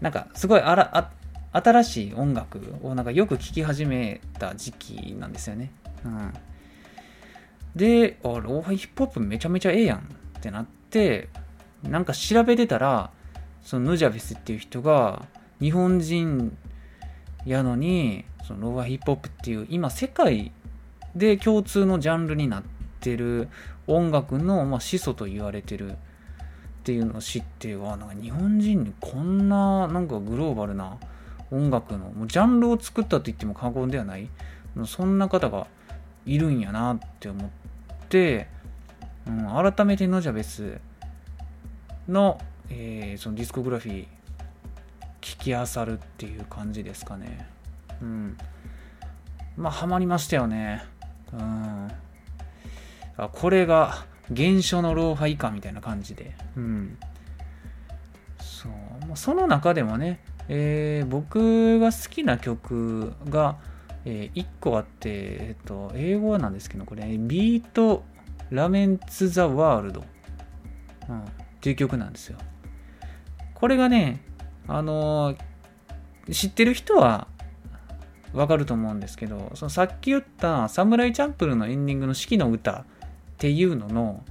[0.00, 1.10] なんかすごいあらあ
[1.52, 5.70] 新しい音楽をなんかよく聴き始めた時期なんですよね。
[6.04, 6.32] うん、
[7.76, 10.02] で、あ、ローハイヒップホップめちゃめちゃええやんっ
[10.40, 11.28] てなって、
[11.82, 13.10] なんか調べてたら、
[13.62, 15.26] そのヌジャベスっていう人が
[15.60, 16.56] 日本人
[17.44, 20.52] やのに、そのローハイヒップホップっていう今世界
[21.14, 22.62] で共通のジャンルになっ
[23.00, 23.48] てる
[23.86, 25.94] 音楽の、まあ、始祖と言われてるっ
[26.84, 30.96] ていうのを知ってはなんか日本人にこんななんかグローバルな
[31.50, 34.28] 音楽のもうジャンルを作ったと言っても過言ではない
[34.86, 35.66] そんな方が
[36.24, 37.50] いるんやなって思っ
[38.08, 38.48] て、
[39.26, 40.80] うん、改めてノジャベス
[42.08, 44.06] の,、えー、そのディスコグラフィー
[45.20, 47.46] 聞きあさるっていう感じですかね。
[48.02, 48.36] うん
[49.56, 50.84] まあハマりましたよね
[51.32, 51.90] うん
[53.16, 56.32] あこれが現象のローファイ感みたいな感じで。
[56.56, 56.98] うん。
[58.40, 58.72] そう。
[59.16, 63.58] その中でもね、えー、僕が好きな曲が、
[64.04, 68.04] えー、1個あって、えっ、と、英語なんですけど、これ、 Beat
[68.50, 70.04] Laments the World、
[71.08, 71.24] うん、っ
[71.60, 72.38] ていう曲なんですよ。
[73.54, 74.22] これがね、
[74.66, 77.26] あのー、知ってる人は
[78.32, 82.84] わかると思うんですけど、そのさっき言ったサムライチャンプルのエンディングの四季の歌っ
[83.38, 84.24] ていうのの、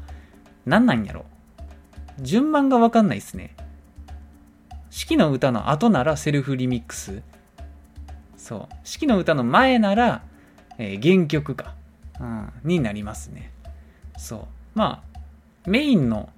[0.65, 1.25] 何なんやろ？
[2.19, 3.55] 順番がわかんないですね。
[4.89, 7.21] 四季の歌の後ならセルフリミックス。
[8.37, 8.75] そう。
[8.83, 10.23] 四季の歌の前なら、
[10.77, 11.75] えー、原曲か、
[12.19, 12.51] うん。
[12.63, 13.51] になりますね。
[14.17, 14.47] そう。
[14.75, 15.19] まあ、
[15.65, 16.29] メインの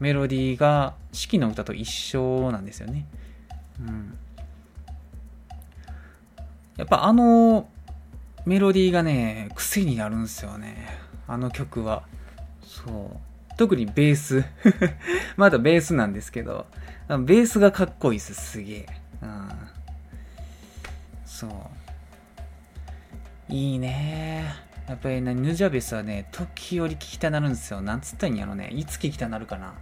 [0.00, 3.06] メロディーが四季の歌と一緒なんですよね。
[3.80, 4.18] うん。
[6.76, 7.68] やっぱあの
[8.46, 10.88] メロディーがね、癖になるんですよね。
[11.26, 12.04] あの曲は。
[12.62, 13.56] そう。
[13.56, 14.44] 特にベース。
[15.36, 16.66] まだベースなんですけど、
[17.08, 18.86] ベースがかっこいいです、すげえ。
[19.22, 19.48] うん。
[21.24, 21.50] そう。
[23.48, 24.44] いいね
[24.88, 27.80] やっぱりね、ヌジャベスはね、時折聞きたなるんですよ。
[27.80, 28.68] なんつったんやろね。
[28.68, 29.74] いつ聞きたなるかな。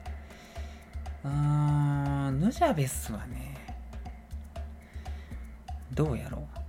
[1.24, 3.56] うーん、ヌジャベスはね、
[5.92, 6.61] どうやろう。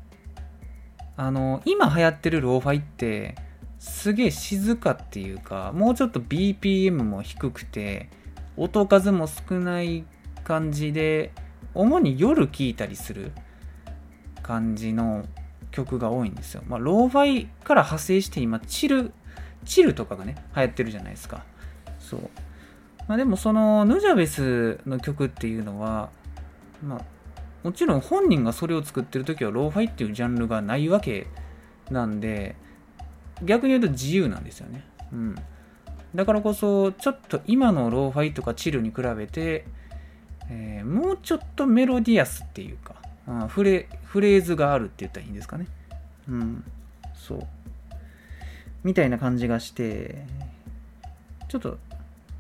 [1.15, 3.35] あの、今流行ってるローファイって、
[3.79, 8.09] すげえ静かっていうか、もうちょっと BPM も低くて、
[8.57, 10.05] 音数も少ない
[10.43, 11.31] 感じで、
[11.73, 13.31] 主に夜聴いたりする
[14.41, 15.25] 感じの
[15.71, 16.63] 曲が多いんですよ。
[16.67, 19.11] まあ、ローファイから派生して今、チル、
[19.65, 21.43] チルとかがね、流行ってるじゃないですか。
[21.99, 22.29] そう。
[23.07, 26.09] まあ、でもその、ヌジャベスの曲っていうのは、
[26.81, 27.01] まあ、
[27.63, 31.27] もちろん本人がそれを作ってる時はローファイっていうジャンルがないわけ
[31.89, 32.55] なんで
[33.41, 34.85] 逆に言うと自由なんですよね。
[35.11, 35.35] うん。
[36.13, 39.65] だからこそちょっと今のローファイとかチルに比べて、
[40.49, 42.95] えー、もうちょっとメロディアスっていうか、
[43.27, 45.67] うん、フレフレーズがあるって言ったらいいんですかね。
[46.29, 46.63] うん。
[47.15, 47.47] そう。
[48.83, 50.25] みたいな感じがして、
[51.47, 51.77] ちょっと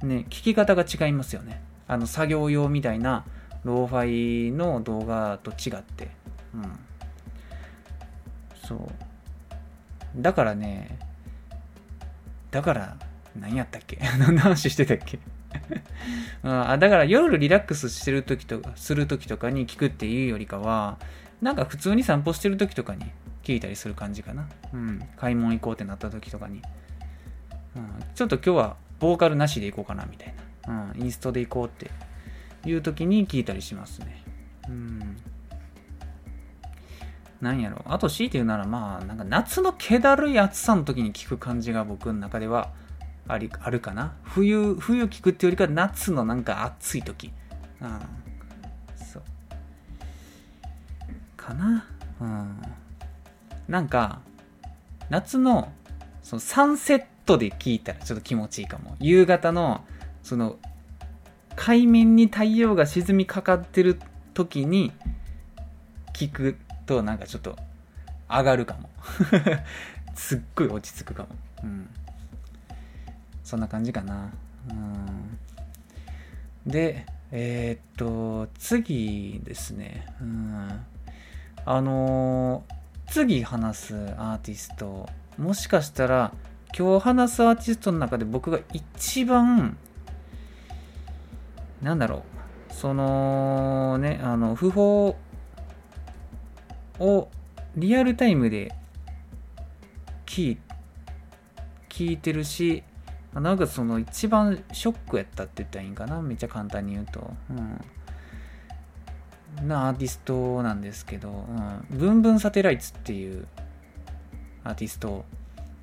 [0.03, 1.61] ね、聞き方が違いますよね。
[1.87, 3.25] あの作業用みたいな
[3.63, 6.09] ローファイの動画と違って。
[6.53, 6.79] うん。
[8.67, 8.89] そう。
[10.21, 10.97] だからね、
[12.51, 12.97] だから、
[13.39, 13.97] 何やったっけ？
[14.19, 15.19] 何の話してたっけ？
[16.43, 20.97] あだから夜リラックスしてる時とか、する時とかに聞くっていうよりかは、
[21.41, 23.05] なんか普通に散歩してる時とかに
[23.43, 24.47] 聞いたりする感じかな。
[24.73, 25.01] うん。
[25.17, 26.61] 買い物行こうってなった時とかに。
[27.75, 30.33] うん、ちょっと今日はボーカルなしで行こうかなみたい
[30.67, 30.91] な。
[30.93, 31.01] うん。
[31.01, 31.89] インストで行こうって
[32.65, 34.23] いう時に聞いたりしますね。
[34.69, 35.17] うん。
[37.41, 37.81] なんやろう。
[37.87, 42.71] あと強いて言うならまあ、なんか夏の気だるい暑さの時に聞く感じが僕の中では
[43.27, 44.13] ありあるかな。
[44.23, 47.31] 冬、冬聞くっていうよりか夏のなんか暑い時。
[47.81, 47.99] うん。
[48.95, 49.23] そう。
[51.35, 51.85] かな。
[52.21, 52.61] うん。
[53.67, 54.21] なんか、
[55.09, 55.71] 夏の
[56.21, 58.95] そのサンセットで聞いたらちょっと気持ちいいかも。
[58.99, 59.85] 夕方の
[60.23, 60.57] その
[61.55, 63.99] 海面に太陽が沈みかかってる
[64.33, 64.91] 時に
[66.13, 67.57] 聞くとなんかちょっと
[68.29, 68.89] 上がるかも。
[70.15, 71.29] すっごい落ち着くかも。
[71.63, 71.89] うん。
[73.43, 74.31] そんな感じかな。
[74.69, 75.39] うん。
[76.65, 80.05] でえー、っと次ですね。
[80.21, 80.85] うん。
[81.65, 86.33] あのー、次話すアーティストもしかしたら
[86.77, 89.77] 今日話すアーティストの中で僕が一番
[91.83, 92.23] なんだろ
[92.69, 95.17] う、そのね、あの、不法
[96.99, 97.29] を
[97.75, 98.73] リアルタイムで
[100.25, 100.57] 聞
[101.99, 102.83] いてるし、
[103.33, 107.33] なんかその一番ショックやったって言ったらいいんかな、めっちゃ簡単に言うと。
[107.49, 107.53] う
[109.61, 109.67] ん。
[109.67, 113.45] なアーティストなんですけど、うん、ブンブンサテライツっていう
[114.63, 115.25] アーティスト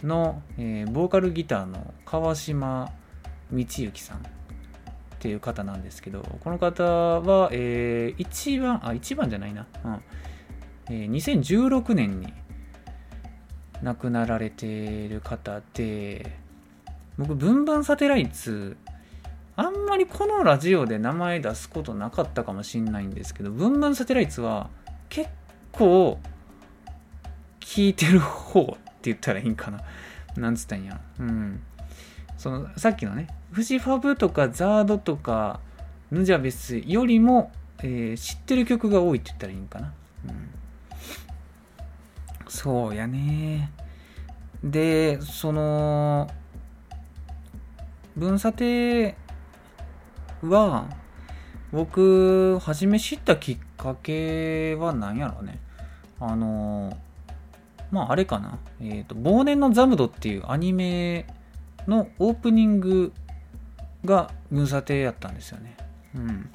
[0.02, 2.90] の、えー、ボーカルギターの川島
[3.52, 4.39] 道之さん。
[5.20, 9.66] っていう方なんですけど、この方は、えー、一番、あ、一番じゃないな。
[9.84, 10.02] うん
[10.88, 12.32] えー、2016年に
[13.82, 16.38] 亡くなられている方で、
[17.18, 18.78] 僕、ブンバンサテライツ、
[19.56, 24.70] あんまりこのラジオで名前出すことなかったかもしんないんですけど、ブンバンサテライツは
[25.10, 25.28] 結
[25.70, 26.18] 構
[27.60, 29.82] 聞いてる方って言ったらいいんかな。
[30.38, 30.98] なんつったんや。
[31.18, 31.60] うん。
[32.40, 35.60] その、さっきのね、フジファブとかザードとか
[36.10, 39.92] ヌジャベスよりも、えー、知ってる曲が多いって言ったらいいんかな。
[40.24, 40.48] うん、
[42.48, 43.70] そうやね。
[44.64, 46.30] で、その、
[48.16, 49.16] 分査定
[50.42, 50.88] は、
[51.72, 55.60] 僕、初め知ったきっかけは何やろうね。
[56.18, 56.96] あの、
[57.90, 58.58] まあ、あれかな。
[58.80, 61.26] えっ、ー、と、忘年のザムドっていうアニメ
[61.86, 63.12] のオープニング
[64.04, 65.76] が軍査定やったんですよね。
[66.14, 66.50] うん。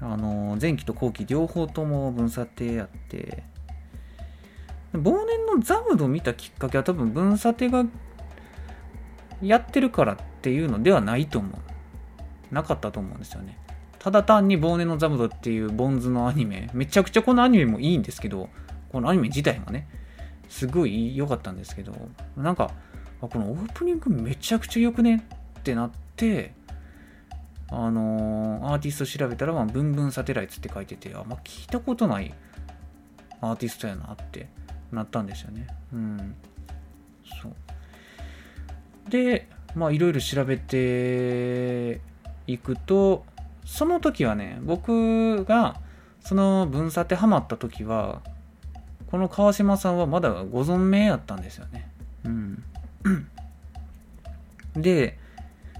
[0.00, 3.42] あの、前期と後期両方とも分査定やって、
[4.92, 7.84] 忘年のザムド見たきっかけは多分分査手が
[9.40, 12.54] やってるからっていうのではないと思う。
[12.54, 13.58] なかったと思うんですよね。
[13.98, 18.48] ただ単に忘年のザムドっていうボンズのアニメ、めちゃくちゃこのアニメもいいんですけど、
[18.90, 19.86] このアニメ自体もね、
[20.48, 21.92] すごい良かったんですけど、
[22.36, 22.72] なんか、
[23.28, 25.24] このオープニングめちゃくちゃ良くね
[25.58, 26.52] ってなって、
[27.70, 32.34] あのー、アーティスト調べたら、まあ、ブンブンサテライツって書いてて、あん、まあ、聞いたことない
[33.40, 34.48] アーティストやなって
[34.90, 35.66] なったんですよね。
[35.92, 36.34] うん。
[37.42, 39.10] そう。
[39.10, 42.00] で、まあ、いろいろ調べて
[42.46, 43.24] いくと、
[43.64, 45.80] その時はね、僕が、
[46.20, 48.20] その分査ってハマった時は、
[49.10, 51.88] この川島さんはまだご存命やったんですよね。
[52.24, 52.64] うん。
[54.74, 55.18] で、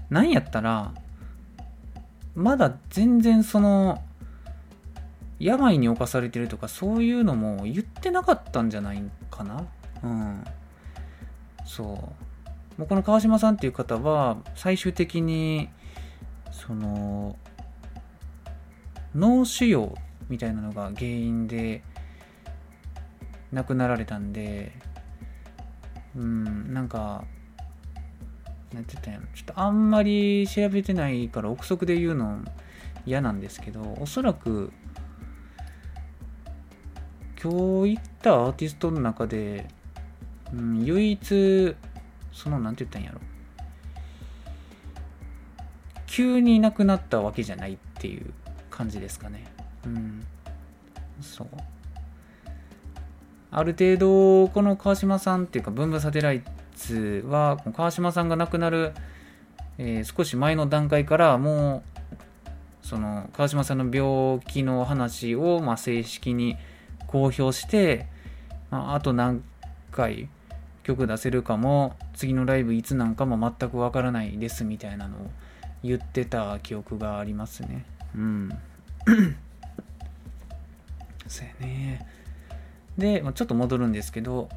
[0.09, 0.93] 何やったら、
[2.35, 4.03] まだ全然その、
[5.41, 9.01] 病に侵されてるとかそういうのも言ってなかったんじゃない
[9.31, 9.65] かな
[10.03, 10.43] うん。
[11.65, 12.79] そう。
[12.79, 15.69] もうこの川島さんっていう方は最終的に
[16.51, 17.35] その
[19.15, 19.95] 脳腫瘍
[20.29, 21.81] みたいなのが原因で
[23.51, 24.71] 亡くなられたんで
[26.15, 27.23] うんなんか
[28.73, 29.25] なんて言ったんやろ。
[29.35, 32.39] ちょっとあんまり調べてないから憶測で言うの
[33.05, 34.71] 嫌なんですけどおそらく
[37.41, 39.67] 今日行ったアーティストの中で、
[40.53, 41.75] うん、唯一
[42.31, 43.19] そのなんて言ったんやろ。
[46.05, 48.33] 急にいなくなったわけじゃないっていう
[48.69, 49.45] 感じですかね。
[49.85, 50.25] うん。
[51.21, 51.47] そう。
[53.51, 56.41] ある程度この川島さんっていうかブンブサテライ
[56.75, 58.93] ツは川島さんが亡くなる、
[59.77, 61.83] えー、少し前の段階からも
[62.83, 66.57] うその川島さんの病気の話を、まあ、正式に
[67.07, 68.07] 公表して、
[68.69, 69.43] まあ、あと何
[69.91, 70.29] 回
[70.83, 75.31] 曲出せるかも次のライブいつなんかも全くわからないですみたいなのを
[75.83, 77.85] 言ってた記憶がありますね。
[78.15, 78.49] うん。
[81.27, 82.07] そうやね。
[82.97, 84.49] で、まあ、ちょっと戻るんですけど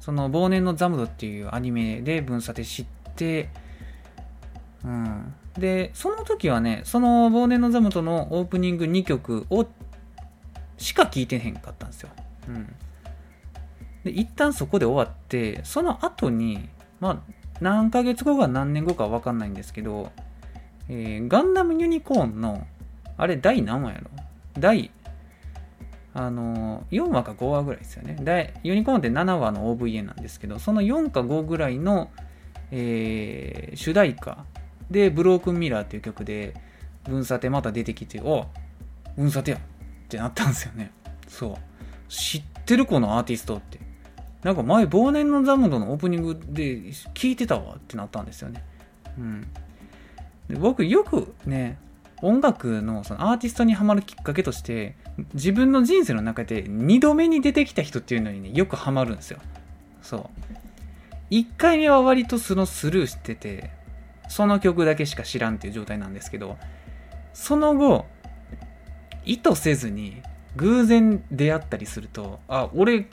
[0.00, 2.86] その忘年のザムドっていうアニメで分差で知っ
[3.16, 3.48] て
[4.84, 9.66] うんでその時はねその忘年のザムドのオープニング2曲を
[10.78, 12.10] しか聞いてへんかったんですよ。
[12.48, 12.74] うん。
[14.04, 16.68] で、一旦そこで終わって、その後に、
[17.00, 20.12] まあ、何ヶ月後か何年後かわかんないんですけど、
[20.88, 22.66] えー、ガンダムユニコーンの、
[23.16, 24.10] あれ、第何話やろ？
[24.58, 24.90] 第、
[26.18, 28.16] あの、4話か5話ぐらいですよね。
[28.18, 32.10] で、ユニコーンって7話の OVA なんですけど、その4か5ぐらいの、
[32.70, 34.38] えー、主題歌
[34.90, 36.54] で、ブロークンミラーっていう曲で、
[37.04, 38.46] 分査てまた出てきて、お
[39.14, 39.60] 分査てやっ
[40.08, 40.90] てなったんですよね。
[41.28, 41.56] そう。
[42.08, 43.78] 知ってるこのアーティストって。
[44.42, 46.78] なんか前、忘年のザムドのオープニングで
[47.12, 48.64] 聞いてたわってなったんですよね。
[49.18, 49.46] うん。
[50.48, 51.78] で僕、よくね、
[52.22, 54.96] 音楽のそのアーティストにはまるきっかけとして、
[55.34, 59.38] 自分の人生の中で2度目に出てきた人っていうのにね、よくハマるんですよ。
[60.02, 60.30] そ
[61.30, 61.34] う。
[61.34, 63.70] 1回目は割とそのスルーしてて、
[64.28, 66.58] その曲だけしか知らんっていう状態なんですけど、
[67.32, 68.06] その後、
[69.24, 70.22] 意図せずに
[70.56, 73.08] 偶然出会ったりすると、あ、俺、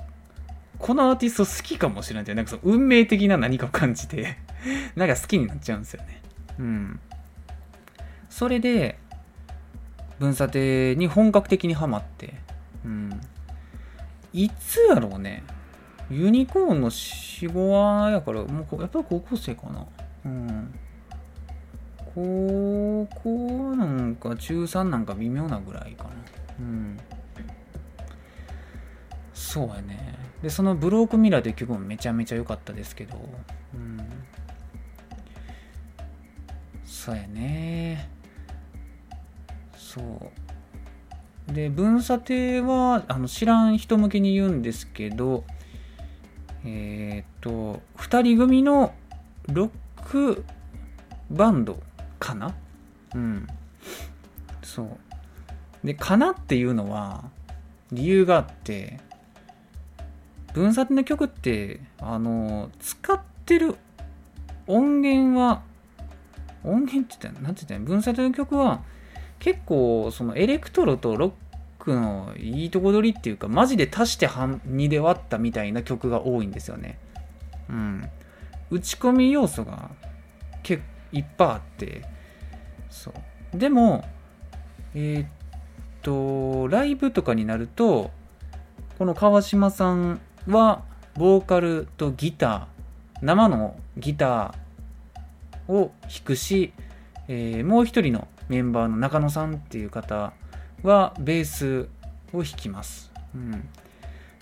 [0.79, 4.37] このアーティスト好きかもしれないって、なんかその運命的な何かを感じて
[4.95, 6.21] なんか好きになっちゃうんですよね。
[6.59, 6.99] うん。
[8.29, 8.97] それで、
[10.19, 12.33] 分査定に本格的にはまって、
[12.85, 13.21] うん。
[14.33, 15.43] いつやろうね。
[16.09, 19.85] ユニコーンの4、5話やから、もうやっぱり高校生かな。
[20.25, 20.73] うん。
[22.15, 26.09] 高校なんか中3なんか微妙なぐらいかな。
[26.59, 26.99] うん。
[29.33, 30.15] そうやね。
[30.41, 33.17] で、そのブロークミラーという曲もめちゃめちゃ良かったですけど、
[33.73, 33.99] うん。
[36.85, 38.09] そうやね。
[39.93, 40.01] そ
[41.49, 41.53] う。
[41.53, 45.43] で、分査定はあの知らん人向けに言うんですけど、
[46.65, 48.93] えっ、と、2人組の
[49.51, 49.69] ロッ
[50.09, 50.45] ク
[51.29, 51.79] バンド
[52.17, 52.55] かな？
[53.13, 53.47] うん。
[54.63, 54.97] そう。
[55.85, 57.25] で、かなっていうのは、
[57.91, 58.99] 理由があって、
[60.53, 63.75] 分散の曲って、あの、使ってる
[64.65, 65.61] 音源は、
[66.63, 68.81] 音源って言ったら、なんて言ったら、分散の曲は、
[69.43, 71.31] 結構、そのエレクトロとロッ
[71.77, 76.97] クのいいとこ取りっていうか、マジで足して半2で割ったみたいな曲が多いんですよね。
[77.69, 78.09] うん。
[78.71, 79.91] 打ち込み要素が
[80.63, 82.05] 結構いっぱいあって、
[82.89, 83.11] そ
[83.53, 84.03] うでも
[84.95, 85.27] えー、っ
[86.01, 88.11] とライブとかになると
[88.97, 90.83] この川島さんは
[91.15, 96.73] ボーカルとギター生のギターを弾くし、
[97.27, 100.33] えー、もう一人のメンバーの中野さんっていう方
[100.83, 101.87] はベース
[102.33, 103.11] を弾きます。
[103.33, 103.69] うん、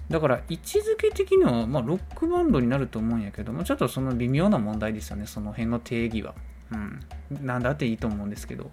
[0.10, 6.34] だから位置づけ的には、まあ、ロックバンドになると思うんやけどもちょっとその微妙な問題ですよねその辺の定義は。
[6.72, 8.72] うん、なんだっていいと思うんですけど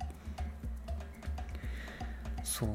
[2.44, 2.68] そう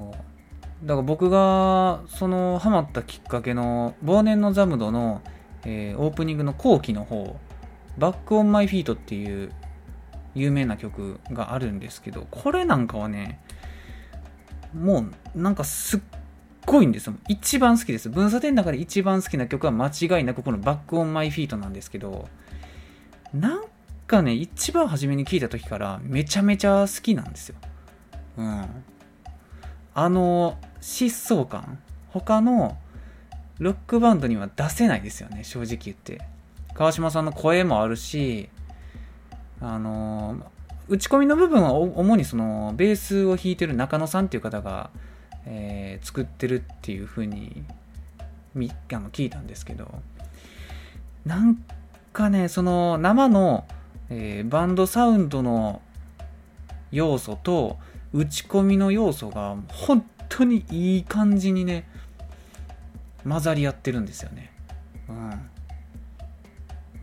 [0.86, 5.22] だから僕がそのハマったきっかけの忘年のザムドの、
[5.66, 7.40] えー、オープニングの後期の方
[7.98, 9.52] Back on My Feet っていう
[10.36, 13.40] 有名な曲があるんですけどこれなんかはね
[14.74, 15.06] も
[15.36, 16.00] うなんかすっ
[16.66, 17.14] ごいんですよ。
[17.28, 18.10] 一番好きです。
[18.10, 22.28] ブンサテの中で一番好きな曲は間違いなくこの Back on My Feet なんですけど
[23.34, 23.64] なん
[24.08, 27.56] かね一番初めに聞いた時からめちゃめちゃ好きなんですよ。
[28.38, 28.66] うん。
[29.96, 31.80] あの疾走感。
[32.10, 32.78] 他の
[33.60, 36.22] ロックバンドには出せないですよね正直言って。
[36.74, 38.50] 川島さんの声もあるし
[39.64, 40.38] あの
[40.90, 44.90] 打ち込みの部分は主にそのベースを弾いてる中野さんっていう方が、
[45.46, 47.64] えー、作ってるっていう風に
[48.54, 49.90] みあの聞いたんですけど
[51.26, 51.64] なん
[52.12, 53.66] かねその生の、
[54.10, 55.82] えー、バンドサウンドの
[56.92, 57.78] 要素と
[58.14, 61.88] 打ち込みの要素が本当にいい感じにね
[63.28, 64.52] 混ざり合ってるんですよね。
[65.08, 65.50] うん、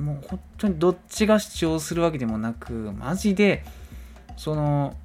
[0.00, 3.64] もう本当にどっちが主張するわけでもなくマジで
[4.36, 4.96] その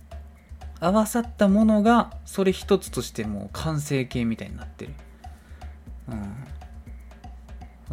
[0.80, 4.94] 合わさったものがそれ一つとしてもう完成形みたいになってる。
[6.08, 6.16] う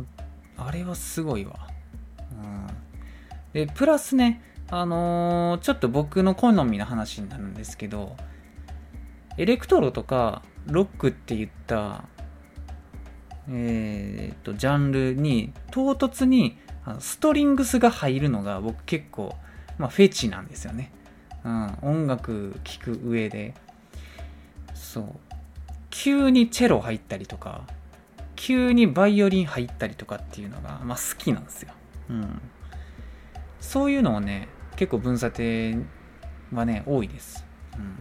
[0.02, 0.04] ん、
[0.56, 1.68] あれはすごいわ。
[2.32, 2.66] うん、
[3.52, 8.16] でプラスねあのー、ちょっと僕の好みの話になるんですけど
[9.36, 12.04] エレクトロとかロックって言った、
[13.48, 19.36] えー、とジャンルに唐突にあのストリングスが入るのが僕結構、
[19.78, 20.92] まあ、フェチなんですよね、
[21.44, 23.54] うん、音楽聴く上で。
[24.74, 25.04] そう。
[25.90, 27.66] 急にチェロ入ったりとか
[28.34, 31.72] 急にバイオリン入ったりとかっていうのが、まあ、好きなんですよ、
[32.08, 32.40] うん、
[33.60, 35.76] そういうのをね結構分査定
[36.52, 37.44] はね多いです、
[37.76, 37.98] うん。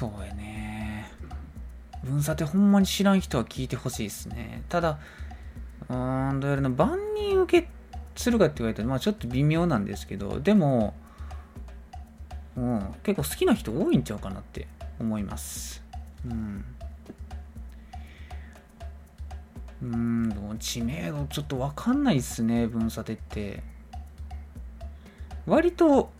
[0.00, 1.12] そうやね。
[2.02, 4.62] 分差ってほんまに知らん人は聞いてほしいですね。
[4.70, 4.98] ただ、
[5.90, 5.92] う
[6.34, 7.68] ん、どうやらな、万人受け
[8.14, 10.94] するかって言われたら、まあちょっと微妙なんですけど、でも、
[12.56, 14.68] うん、結構好きな人多いんちゃうかなって
[15.00, 15.82] 思います。
[16.24, 16.64] うん。
[19.82, 23.62] うん、知名度ちょっとわかんないっすね、分差って。
[25.46, 26.12] 割と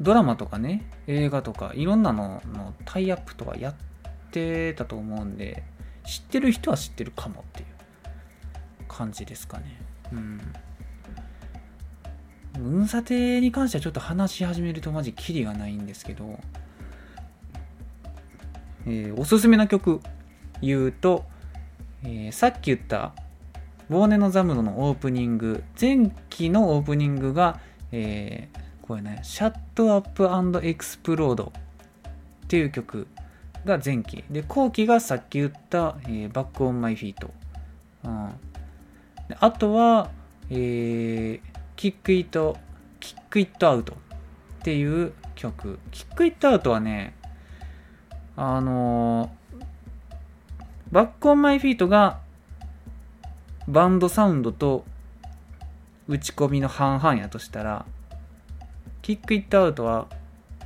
[0.00, 3.74] ドラマとかね、映画とか、いろんなののタイアップとかやっ
[4.32, 5.62] てたと思うんで、
[6.04, 7.73] 知ってる人は知ってるかもっていう
[8.94, 9.64] 感じですかね。
[10.12, 10.40] うん。
[12.58, 15.86] 運査定に関してはちょっと話し始めるとマジキリがないん。
[15.86, 16.38] ですけど、
[18.86, 20.00] えー、おすすめな曲
[20.60, 21.24] 言うと、
[22.04, 23.12] えー、さっき言った
[23.90, 27.60] 亡念のザムドのオープニング前期のオープニングが、
[27.92, 31.52] えー、これね、 Shut Up Explode
[32.44, 33.08] っていう曲
[33.64, 34.24] が前期。
[34.30, 37.30] で、後期がさっき言った、えー、 Back on My Feet。
[38.04, 38.30] うん、
[39.40, 40.10] あとは、
[40.50, 41.40] えー、
[41.76, 42.56] キックイット、
[43.00, 43.96] キックイットアウトっ
[44.62, 45.78] ていう曲。
[45.90, 47.14] キックイットアウトはね、
[48.36, 49.64] あのー、
[50.92, 52.20] Back On My Feet が
[53.66, 54.84] バンドサウンドと
[56.06, 57.86] 打ち込みの半々やとしたら、
[59.02, 60.08] キックイットアウトは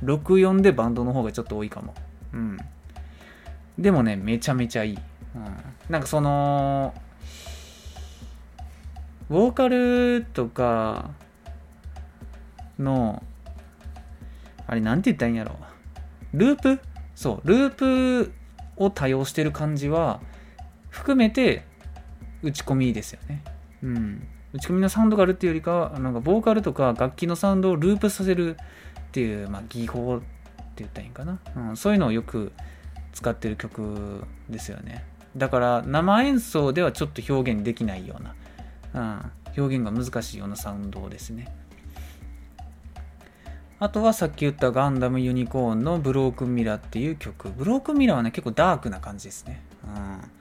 [0.03, 1.93] 64でバンドの方がちょっと多いかも。
[2.33, 2.57] うん。
[3.77, 4.97] でもね、めちゃめちゃいい。
[5.35, 5.55] うん、
[5.89, 6.93] なんかその、
[9.29, 11.11] ボーカルとか
[12.79, 13.23] の、
[14.65, 15.55] あれなんて言ったらいいんやろ。
[16.33, 16.79] ループ？
[17.15, 18.33] そう、ループ
[18.77, 20.19] を多用してる感じは、
[20.89, 21.63] 含めて
[22.41, 23.43] 打ち込みですよね。
[23.83, 24.27] うん。
[24.53, 30.25] 打ち込みのサウンドがあるっていうよりかは、なんかボーカルとか楽器のサウンドをループさせるっていう、まあ、技法って
[30.77, 31.77] 言ったらいいんかな、うん。
[31.77, 32.51] そういうのをよく
[33.13, 35.05] 使ってる曲ですよね。
[35.37, 38.33] だから生演奏ではちょっと表現できないような、
[38.93, 41.53] うん、表現が難しいようなサウンドですね。
[43.81, 47.49] あとはさっき言ったガンダムユニコーンのブロークンミラーっていう曲。
[47.49, 49.61] ブロークンミラーはね、結構ダークな感じですね。
[49.83, 50.39] うん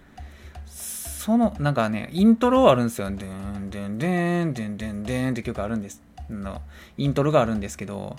[1.29, 3.11] その、なんかね、イントロあるんですよ。
[3.11, 6.01] でんでんでんでんでんでんって曲あるんです。
[6.31, 6.63] の
[6.97, 8.17] イントロがあるんですけど、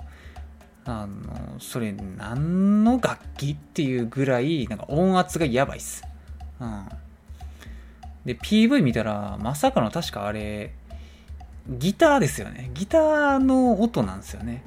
[0.86, 6.04] あの、それ何の楽器っていうぐらい、なんか音圧がやばいっす。
[6.60, 6.88] うん。
[8.26, 10.74] で、PV 見たら、まさかの確かあれ、
[11.70, 12.72] ギターですよね。
[12.74, 14.64] ギターの音なんですよね。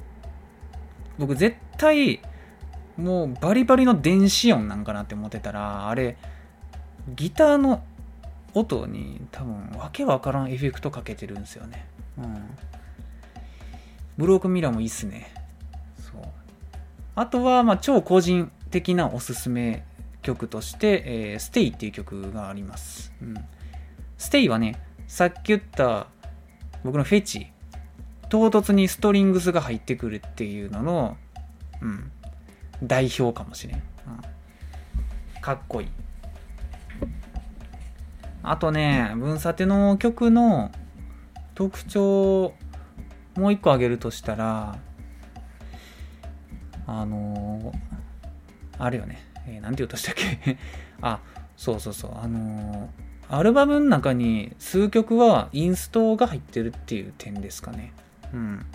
[1.19, 2.21] 僕絶対、
[2.97, 6.17] もうバリバリの電子音なんかなって思ってたら、あれ、
[7.09, 7.83] ギターの
[8.55, 11.87] 音に多分わけわからんエフェクトかけてるんですよね。
[12.19, 12.57] うん。
[14.17, 15.33] ブロークミラーもいいっすね。
[15.99, 16.23] そう。
[17.15, 19.85] あとは、まあ、超個人的なおすすめ
[20.23, 23.13] 曲として、えー、ステイっていう曲があります。
[23.21, 23.35] うん。
[24.17, 26.07] ステイはね、さっき言った
[26.85, 27.49] 僕のフェチ、
[28.29, 31.17] 唐突にストリングスが入ってくるっていうのの、
[31.81, 32.11] うん、
[32.83, 33.77] 代表かもしれん。
[33.77, 33.83] うん、
[35.41, 35.89] かっこいい。
[38.45, 40.73] あとね、分査ての曲の
[41.55, 42.55] 特徴、
[43.37, 44.79] もう一個挙げるとしたら、
[46.87, 50.59] あのー、あれよね、えー、なんて言うとしたっけ？
[51.03, 51.21] あ、
[51.57, 57.93] そうそうそう、あのー、アルバムの中に数曲はインストが入ってるっていう点ですかね。
[58.33, 58.67] うん。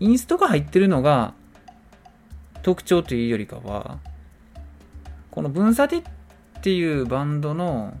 [0.00, 1.34] インストが入ってるのが
[2.62, 3.98] 特徴というよりかは、
[5.30, 6.02] この分査てっ
[6.62, 7.96] ていうバンドの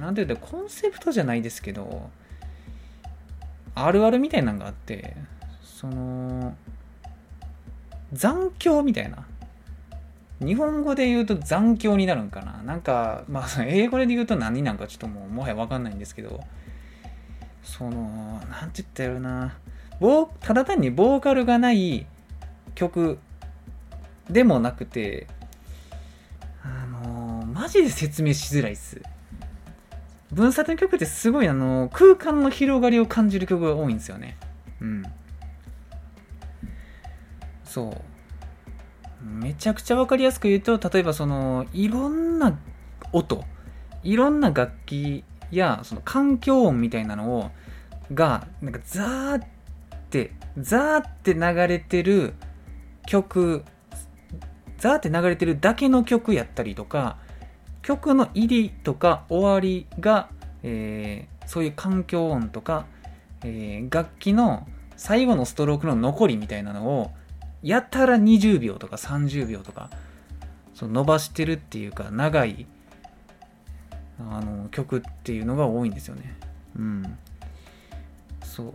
[0.00, 2.10] なんて言うんだコンセプトじゃないですけど、
[3.74, 5.16] あるあるみたいなのがあって、
[5.62, 6.56] その、
[8.12, 9.26] 残響みたいな。
[10.44, 12.62] 日本語で言うと残響になるんかな？
[12.62, 16.40] なんか、まあ、 英語で言うと何なんかちょっともう、もはやわかんないんですけど、
[17.62, 19.56] その、なんて言ったやろな。
[20.00, 22.06] ボただ単にボーカルがない
[22.74, 23.18] 曲
[24.28, 25.26] でもなくて、
[26.64, 29.00] あのマジで説明しづらいっす。
[30.32, 34.36] 分散の曲ってすごいあの空間の広がりを感じる曲が多いんですよね。
[34.80, 35.04] うん。
[37.64, 38.13] そう。
[39.24, 42.58] めちゃくちゃ分かりやすく言うと、例えばその、いろんな
[43.12, 43.44] 音、
[44.02, 47.50] いろんな楽器や、その環境音みたいなのを、
[48.12, 49.48] が、なんかザーっ
[50.10, 52.34] て、ザーって流れてる
[53.06, 53.64] 曲、
[54.78, 57.16] ザーって流れてるだけの曲やったりとか、
[57.80, 60.28] 曲の入りとか終わりが、
[60.62, 62.86] えー、そういう環境音とか、
[63.42, 64.66] えー、楽器の
[64.96, 67.10] 最後のストロークの残りみたいなのを
[67.64, 69.90] やたら20秒とか30秒とか
[70.74, 72.66] その伸ばしてるっていうか長い
[74.18, 76.36] あの曲っていうのが多いんですよね。
[76.76, 77.18] うん。
[78.44, 78.74] そ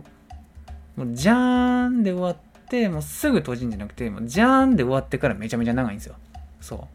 [0.96, 1.00] う。
[1.04, 2.36] もうじゃーんで終わっ
[2.68, 6.16] て、もうすぐ閉じんじゃなくて、もうじゃーんで終わってからめちゃめちゃ長いんですよ。
[6.60, 6.88] そ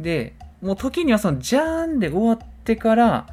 [0.00, 0.02] う。
[0.02, 3.26] で、もう時にはそのジャーンで終わってから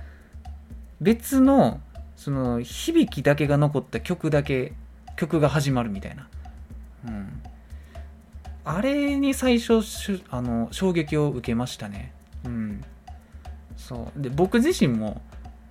[1.01, 1.81] 別の
[2.15, 4.73] その響きだけが残った曲だけ
[5.15, 6.27] 曲が始まるみたいな、
[7.07, 7.43] うん、
[8.65, 9.81] あれに最初
[10.29, 12.13] あの衝撃を受けましたね。
[12.45, 12.83] うん。
[13.75, 14.21] そう。
[14.21, 15.21] で僕自身も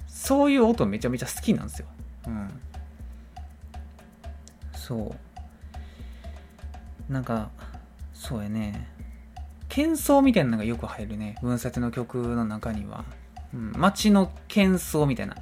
[0.06, 1.86] そういう音めちゃめちゃ好きなんですよ。
[2.26, 2.50] うん。
[4.74, 5.14] そ
[7.08, 7.12] う。
[7.12, 7.50] なんか
[8.12, 8.88] そうやね。
[9.68, 11.36] 喧騒みたいなのがよく入るね。
[11.40, 13.06] 文札の曲の中には、
[13.54, 15.36] うん、街の喧騒みたいな。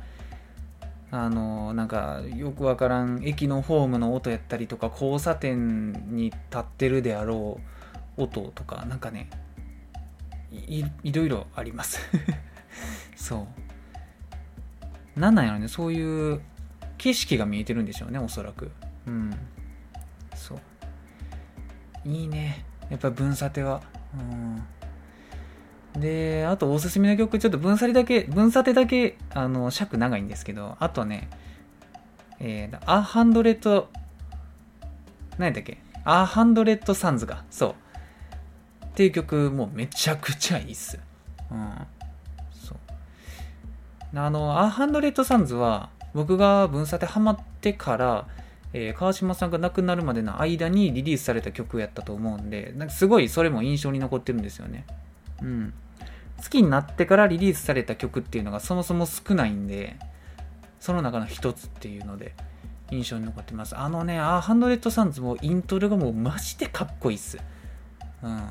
[1.13, 7.61] あのなんかよくわからん駅のホームの音やったりとか交差点に立ってるであろ
[8.17, 9.29] う音とかなんかね
[10.53, 12.01] いいろいろあります。
[13.17, 13.47] そ
[15.17, 15.21] う。
[15.21, 16.41] なんなんやろねそういう
[16.99, 18.71] 景色が見えてるんでしょうねおそらく。
[19.07, 19.33] うん。
[20.35, 20.59] そう。
[22.05, 22.65] いいね。
[22.89, 23.83] やっぱ分査ては。
[24.15, 24.63] うん、
[25.99, 31.29] で、あとおすすめの曲、ちょっと分差だけ、分差てだけ、あの、尺長いんですけど、あとね、
[32.39, 33.91] えー、アーハンドレット、
[35.39, 35.79] 何やったっけ？
[36.05, 37.75] A Hundred Suns が、そう。
[38.87, 40.99] っていう曲、もうめちゃくちゃいいっす。
[41.51, 41.73] うん。
[42.53, 42.79] そう。
[44.19, 48.27] あの、アーハンドレットサンズは、僕がブンサテハマってから、
[48.73, 54.87] えー、川島さんが亡くなるまでの間にリリースされた曲やったと思うんで、なんかすごいそれも印象に残ってるんですよね。
[55.43, 55.75] うん。
[56.43, 59.97] 好きになってからリリースされた曲っていうのがそもそも少ないんで、
[60.79, 62.35] その中の一つっていうので
[62.91, 63.77] 印象に残ってます。
[63.77, 67.39] あのね、アーハンドレッドサンズもイントロがもうマジでかっこいいっす。
[68.23, 68.49] うん。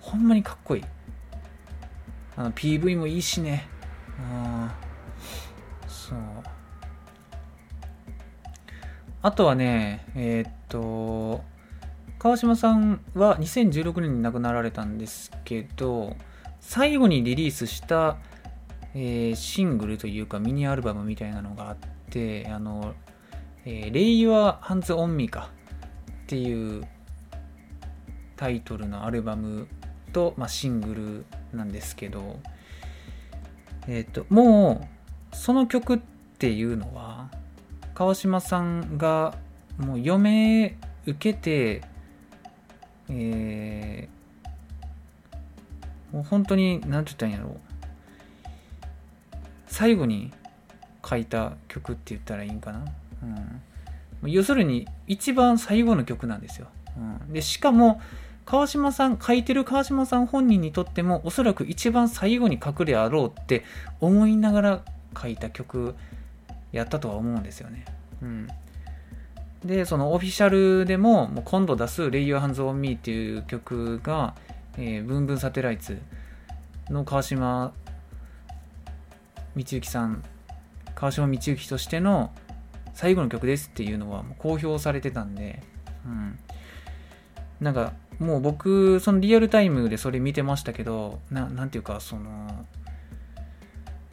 [0.00, 0.84] ほんまにかっこいい。
[2.36, 3.66] あの PV もいいしね。
[4.18, 4.70] うん。
[5.88, 6.18] そう。
[9.22, 11.42] あとはね、えー、っと、
[12.24, 16.16] 川島さんは2016年に亡くなられたんですけど、
[16.58, 18.16] 最後にリリースした、
[18.94, 21.76] えー、シングルというかミニアルバムみたいなのがあっ
[22.08, 22.94] て、あの、
[23.66, 25.50] えー、レイワハンズ・オンミカ
[26.22, 26.88] っていう
[28.36, 29.68] タイトルのアルバム
[30.14, 30.94] と、まあ、シング
[31.52, 32.40] ルなんですけど、
[33.86, 34.88] えっ、とも
[35.30, 35.98] うその曲っ
[36.38, 37.28] ていうのは
[37.92, 39.36] 川島さんが
[39.76, 41.82] もう余命受けて
[43.10, 47.74] えー、もう本当に何て言ったんやろう。
[49.74, 50.32] 最後に
[51.04, 52.84] 書いた曲って言ったらいいんかな、
[54.22, 58.00] うん、要するに一番最後の曲なんですよ、うん、でしかも
[58.46, 63.64] 川島さん書いてる川島さん本人にとってもおそらく一番最後に書くであろうって
[64.00, 64.84] 思いながら
[65.20, 65.96] 書いた曲
[66.70, 67.84] やったとは思うんですよね、
[68.22, 68.48] うん、
[69.64, 74.34] でそのオフィシャルでももう今度出す「レイヤーハンズ・オン・ミー」っていう曲が、
[74.76, 76.00] えー、ブンブンサテライツ
[76.90, 77.72] の川島
[79.56, 80.22] 道之さん
[80.94, 82.30] 川島道之としての
[82.92, 85.62] 最後の曲ですっていうのはもう公表されてたんで、
[86.04, 86.38] うん、
[87.60, 92.66] なんかもう僕そのリアルタイムでそれ見てましたけどななんていうかその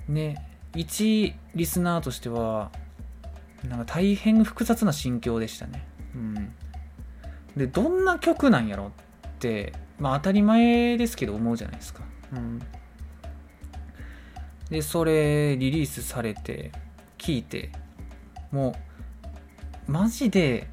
[0.07, 2.71] ね一リスナーとしては
[3.67, 5.85] なんか大変複雑な心境でしたね。
[6.15, 6.53] うん。
[7.55, 8.91] で、どんな曲なんやろっ
[9.39, 12.03] て、まあ当たり前ですけど思うじゃないですか。
[12.33, 12.61] うん。
[14.69, 16.71] で、それリリースされて、
[17.17, 17.71] 聞いて、
[18.51, 18.75] も
[19.87, 20.67] う、マジで、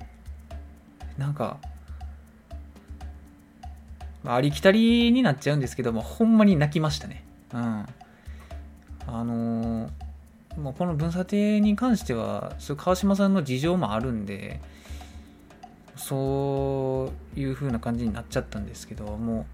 [1.19, 1.59] なんか、
[4.25, 7.25] ありきたりになっちゃうんですけども、ほんまに泣きましたね。
[7.53, 7.87] うん。
[9.07, 10.08] あのー
[10.63, 14.61] まあ、この分査定に関しては川島さんの事情もあるんで
[15.97, 19.47] そういう風な感じになっちゃったんですけども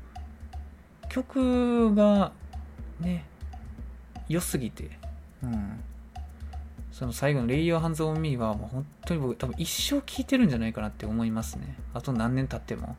[1.04, 2.32] う曲が
[3.00, 3.24] ね
[4.28, 4.90] 良すぎて、
[5.42, 5.80] うん、
[6.90, 11.76] その最後の「レイヤーハンズ・オン・ミー」はもう本当に僕多分一生聴いてるんじゃないかなって思いますね。
[11.92, 12.96] あと何年経っても、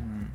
[0.00, 0.28] うん、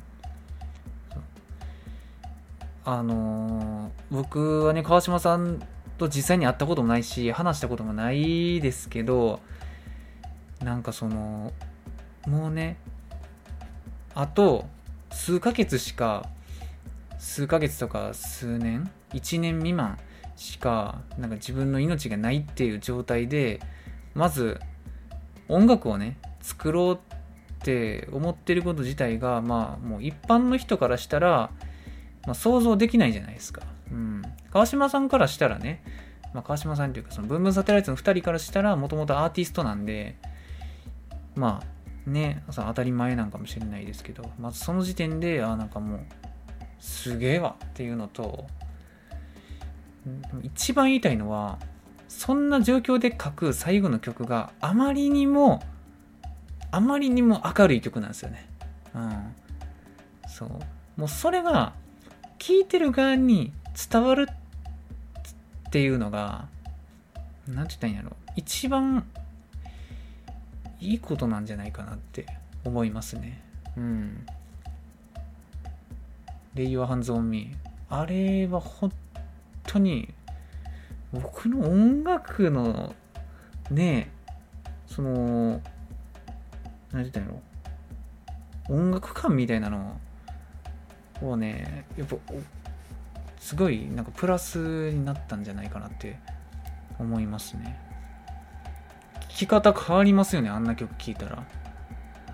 [2.84, 5.62] あのー、僕はね川島さん
[5.98, 9.40] と実際に会ったこともないし話したこともないですけど
[10.62, 11.52] なんかその
[12.26, 12.76] もうね
[14.14, 14.66] あと
[15.10, 16.28] 数ヶ月しか
[17.18, 19.98] 数ヶ月とか数年1年未満
[20.36, 23.60] しかなんか自分の命がないっていう状態で
[24.14, 24.60] まず
[25.48, 26.98] 音楽をね作ろうっ
[27.64, 31.50] て思ってること自体がまあもう一般の人からしたら、
[32.26, 33.62] まあ、想像できないじゃないですか。
[33.90, 34.22] うん、
[34.52, 35.82] 川島さんからしたらね、
[36.34, 40.16] まあ、川島さんというか、そのブンブンサテライトの2人からしたら、もともとアーティストなんで、
[41.34, 46.00] まあ、ね、その当たり前なんかもしれないですけど、まずその時点で、あ、なんかもう、
[46.80, 48.46] すげえわっていうのと、
[50.42, 51.58] 一番言いたいのは、
[52.08, 55.62] そんな状況で書く最後の曲があまりにも、
[56.70, 58.48] あまりにも明るい曲なんですよね。
[58.94, 59.34] うん。
[60.28, 60.48] そう。
[60.96, 61.72] もうそれが、
[62.38, 63.52] 聴いてる側に
[63.90, 64.34] 伝わるっ
[65.72, 66.48] ていうのが、
[67.48, 68.14] なんて言ったらいいんやろ。
[68.36, 69.06] 一番
[70.80, 72.26] いいことなんじゃないかなって
[72.62, 73.42] 思いますね。
[73.78, 74.26] うん。
[76.54, 77.56] レイユアハンズオンミー。
[77.88, 78.92] あれは本
[79.64, 80.12] 当に
[81.10, 82.94] 僕の音楽の
[83.70, 84.10] ね
[84.86, 85.62] その何て
[86.92, 87.42] 言ったんやろ
[88.68, 89.98] 音楽感みたいなの
[91.22, 92.16] をねやっぱ
[93.42, 96.16] すごいなんかプラスになったんじゃないかなって
[97.00, 97.76] 思いますね。
[99.30, 101.44] 聴き方変わりますよねあんな曲聴いたら、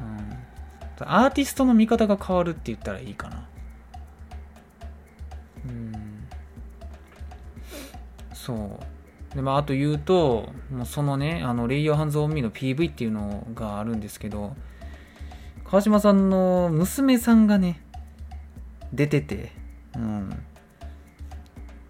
[0.00, 3.48] うん、アーティストの見方が変わるって言ったらいいかな。
[5.64, 6.28] うん。
[8.34, 8.78] そ
[9.32, 9.34] う。
[9.34, 14.54] でまああと言うともうそのねあのレイヤーハンズ・オン・ミーの PV っていうのがあるんですけど
[15.64, 17.82] 川島さんの娘さんがね
[18.92, 19.52] 出てて、
[19.96, 20.44] うん。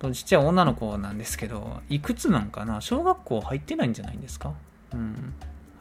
[0.00, 2.80] ちっちゃい女の子なんですけど、いくつなんかな？
[2.80, 4.54] 小学校入ってないんじゃないんですか？
[4.92, 5.34] うん。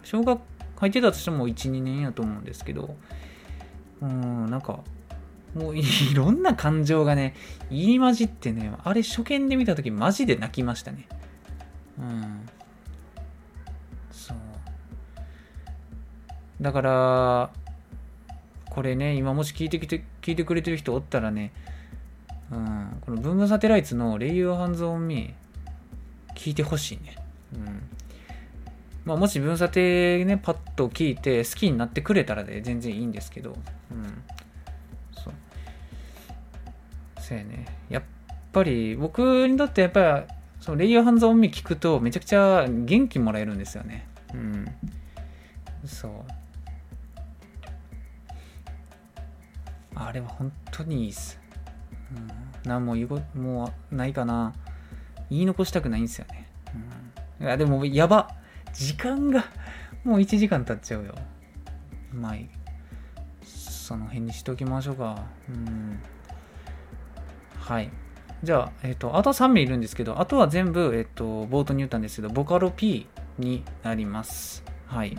[0.03, 0.39] 小学
[0.77, 2.95] 入ってたとしても1、2年やと思うんですけど、
[4.01, 4.79] うん、なんか、
[5.55, 7.35] もういろんな感情がね、
[7.69, 11.07] 入り混じってね、あれ初見で見た時マジで泣きましたね。
[11.99, 12.49] うん。
[14.11, 14.37] そう。
[16.61, 17.49] だから、
[18.69, 21.51] これね、今もし聞いてきて、聞いてくれてる人おったらね、
[22.51, 27.17] うん、この文具サテライツのレイユーハンズオンミー聞いてほしいね。
[27.53, 27.81] うん。
[29.05, 33.55] まあ、もし文査定ね、パッと聞いて好きになってくれたらで全然いいんですけど、
[33.91, 34.21] うん。
[35.13, 35.33] そう。
[37.21, 37.65] そうやね。
[37.89, 38.03] やっ
[38.51, 44.07] ぱり僕にとってやっぱり、そのレイヤーハンズオンミ聞くとめちゃくちゃ元気もらえるんですよね。
[44.33, 44.65] うん。
[45.85, 46.11] そう。
[49.95, 51.39] あれは本当にいいっす。
[52.11, 54.53] うん、何も言うこともうないかな。
[55.29, 56.47] 言い残したくないんですよね。
[57.39, 58.29] うん、いや、でも、やば。
[58.73, 59.45] 時間が、
[60.03, 61.15] もう1時間経っちゃうよ。
[62.13, 62.49] まあい。
[63.43, 65.25] その辺にしておきましょうか。
[65.49, 65.99] うん。
[67.59, 67.89] はい。
[68.43, 73.07] じゃあ、えっ、と、あと3名いるんですけど、あとは全部、えっ、と、冒頭に言ったんですけど、ボカロ P
[73.39, 74.63] になります。
[74.85, 75.17] はい。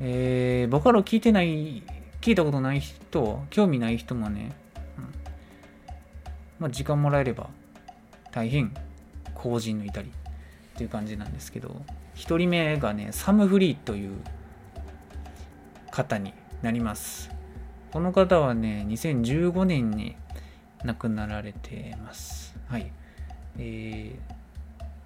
[0.00, 1.82] えー、ボカロ聞いてない、
[2.20, 4.52] 聞いたことない人、興味ない人もね、
[6.58, 7.50] まあ、時間もらえれば、
[8.32, 8.72] 大変、
[9.34, 10.10] 後人のいたり
[10.74, 11.82] っていう感じなんですけど、
[12.16, 14.16] 1人目がね、サム・フリーという
[15.90, 16.32] 方に
[16.62, 17.30] なります。
[17.92, 20.16] この方はね、2015年に
[20.84, 22.56] 亡くなられてます。
[22.68, 22.90] はい。
[23.58, 24.36] えー、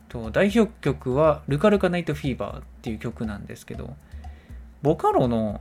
[0.08, 3.96] と、代表曲は、ルカルカナイトフィーバーっていう曲なんですけど、
[4.82, 5.60] ボカロの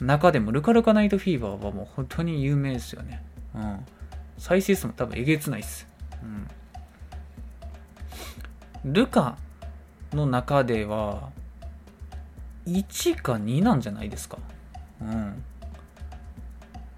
[0.00, 3.22] 中でもルカルカナイトフィーバーはもう本当に有名ですよね。
[3.54, 3.84] うん。
[4.38, 5.86] 再生数も多分えげつないっす。
[8.84, 8.92] うん。
[8.92, 9.36] ルカ
[10.12, 11.30] の中では、
[12.66, 14.38] 1か2なんじゃないですか。
[15.02, 15.42] うん。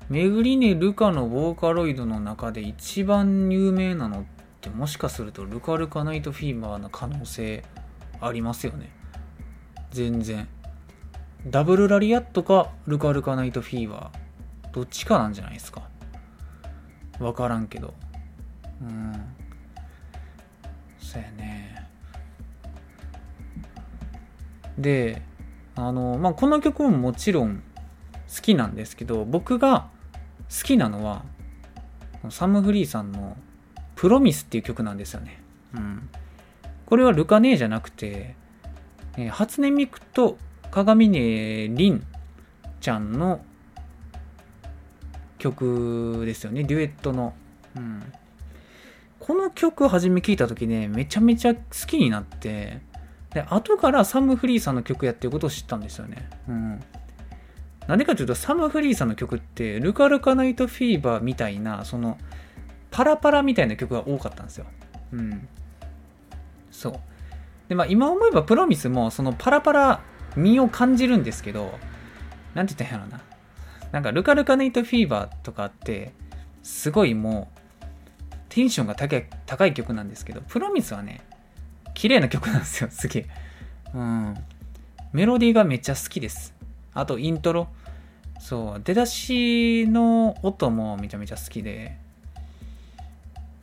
[0.08, 4.24] メグリネ・ルカのボーカロイドの中で一番有名なのっ
[4.60, 7.62] てもしかするとルカルカナイトフィーバーの可能性
[8.20, 8.90] ありますよね。
[9.92, 10.48] 全然。
[11.46, 14.72] ダブルラリアットかルカルカナイトフィーバー。
[14.72, 15.82] どっちかなんじゃないですか。
[17.20, 17.94] わからんけど。
[18.80, 19.12] うん。
[20.98, 21.86] そうやね。
[24.78, 25.22] で、
[25.76, 27.62] あの、まあ、この曲ももちろん
[28.34, 29.88] 好きなんですけど、僕が
[30.48, 31.24] 好きなのは、
[32.30, 33.36] サム・フリーさんの
[33.94, 35.42] プロミスっていう曲なんですよね。
[35.74, 36.08] うん。
[36.86, 38.34] これはルカネーじゃなくて、
[39.16, 40.38] えー、初音ミクと
[40.70, 42.04] 鏡音凛
[42.80, 43.44] ちゃんの
[45.40, 46.62] 曲ですよね。
[46.62, 47.34] デュエットの。
[47.76, 48.12] うん。
[49.18, 52.80] この曲を初め聴いた時ね、めちゃめちゃ好きになって、
[53.34, 56.28] で、後からサム・フリーさんの曲やってることを知ったんですよね。
[56.48, 56.80] うん。
[57.86, 62.18] なんでかというと、サム・フリーさんの曲って、ルカルカナイト・フィーバーみたいな、その、
[62.90, 64.66] パラパラみたいな曲が多かったんですよ。
[65.12, 65.48] うん。
[66.70, 66.94] そう。
[67.68, 70.00] で、まあ、今思えばプロミスも、そのパラパラ
[70.36, 71.78] 身を感じるんですけど、
[72.54, 73.20] なんて言ったんやろな。
[73.92, 76.12] なんか、ルカルカナイト・フィーバーとかって、
[76.62, 77.60] すごいもう、
[78.48, 81.20] テンションが高い高い曲なんですけど、プロミスはね、
[81.94, 83.26] 綺麗な曲なんですよ、 すげえ。
[83.94, 84.34] うん。
[85.12, 86.54] メロディーがめっちゃ好きです。
[86.94, 87.68] あと、イントロ。
[88.40, 91.96] そう、出だしの音もめちゃめちゃ好きで、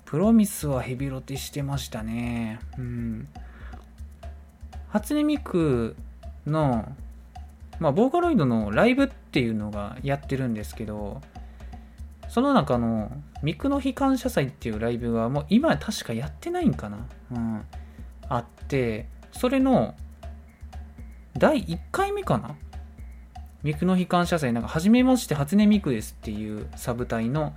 [0.05, 2.59] プロミスはヘビロテしてましたね。
[2.77, 3.27] うん。
[4.89, 5.95] 初音ミク
[6.45, 6.89] の、
[7.79, 11.21] まあ、ボーカロイドのライブっていうのがやってるんですけど、
[12.29, 13.11] その中の
[13.41, 17.65] ミクの日感謝祭っていうライブがもう今確かやってないんかなうん。
[18.29, 19.95] あって、それの
[21.37, 22.55] 第1回目かな
[23.63, 27.53] ミクの悲観車載、なんか、はじめまして、初音ミクですっていうサブ隊の、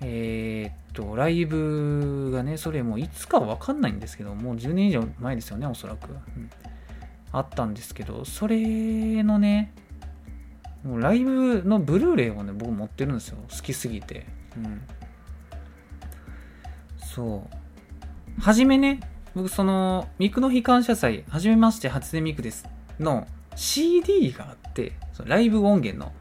[0.00, 6.10] えー、っと、ライブがね、それもいつかわかんないんですけど、もう10年以上前ですよね、おそらく。
[6.10, 6.50] うん、
[7.38, 9.72] あったんですけど、それのね、
[10.82, 13.38] もうライブのブルーレイをね、僕持ってるんですよ。
[13.50, 14.26] 好きすぎて。
[14.56, 14.82] うん。
[16.98, 17.46] そ
[18.38, 18.40] う。
[18.40, 19.00] はじめね、
[19.34, 22.68] 僕その、ミクの悲観車載、はじめまして、初音ミクです
[23.00, 26.12] の CD があって、そのライブ音源の、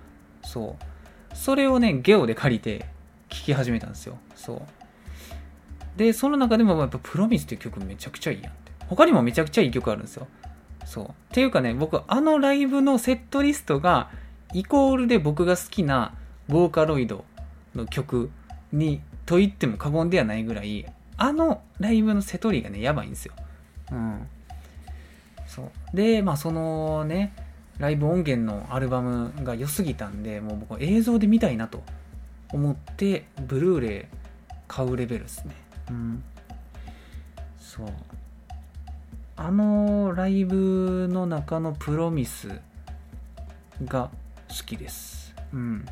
[0.44, 1.36] そう。
[1.36, 2.86] それをね、ゲオで借りて
[3.30, 4.18] 聴き始めたんですよ。
[4.36, 4.62] そう。
[5.98, 8.72] で、その中でもやっぱプロミスっていう曲めちゃくちゃいいやんって。
[8.88, 10.28] 他にもめちゃくちゃいい曲あるんですよ。
[10.86, 11.06] そう。
[11.06, 14.10] っていうかね、僕、あのライブのセットリストが、
[14.54, 16.14] イコールで僕が好きな
[16.48, 17.26] ボーカロイド
[17.76, 18.30] の曲
[18.72, 20.86] にと言っても過言ではないぐらい、
[21.18, 23.34] あのライブのセトリがね、やばいんですよ。
[23.92, 24.28] うん。
[25.48, 27.34] そうでまあそのね
[27.78, 31.84] ライブ音源のアルバムが良すぎたんでもう僕映像で見たいなと
[32.52, 34.18] 思ってブルーレイ
[34.68, 35.56] 買うレベルですね
[35.90, 36.24] うん
[37.60, 37.88] そう
[39.38, 42.62] あのライブの中のプロミス
[43.84, 44.10] が
[44.48, 45.86] 好きですうん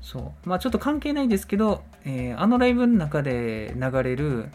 [0.00, 4.48] そうまあちょっと関係ないんですけど、えー、あのライブの中で流れる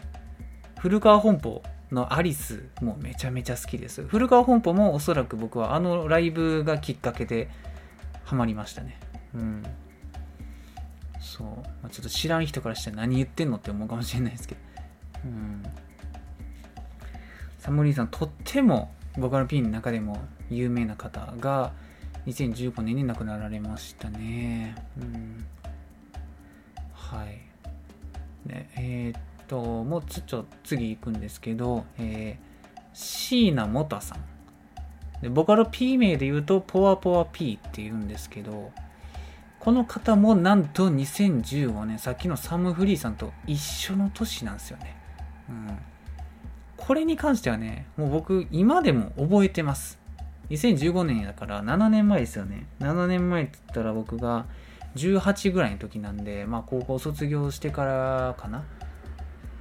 [0.78, 4.02] 古川本舗のアリスもめちゃめちゃ好きです。
[4.02, 7.50] 古川本舗もおそらく僕はあのライブがきっかけで
[8.24, 8.98] ハマりましたね。
[9.34, 9.62] うん。
[11.20, 11.46] そう。
[11.46, 14.60] まあ、ちょっと知らん人からしたら何言ってんのって思うかもしれないですけど。
[15.26, 15.62] うん。
[17.62, 20.18] サムリーさん、とっても僕のピンの中でも
[20.50, 21.72] 有名な方が
[22.26, 24.74] 2015年に亡くなられましたね。
[25.00, 25.46] うん。
[26.92, 27.38] はい。
[28.46, 34.18] ね、えー、っともうちょっと次行くんですけど、えー、椎名モタさん
[35.22, 38.72] でボカロ P 名で言うとポワポワ P って言うんですけど
[39.60, 44.96] この方もなんと2015年さっきのサム・フリーさんと一緒の年なんですよね、
[45.48, 45.78] うん、
[46.84, 50.00] これに関してはねもう僕今でも覚えてます。
[50.50, 52.66] 2015年だから7年前ですよね。
[52.80, 54.46] 7年前って言ったら僕が
[54.96, 58.64] 18ぐらいの時なんでまあ高校卒業してからかな。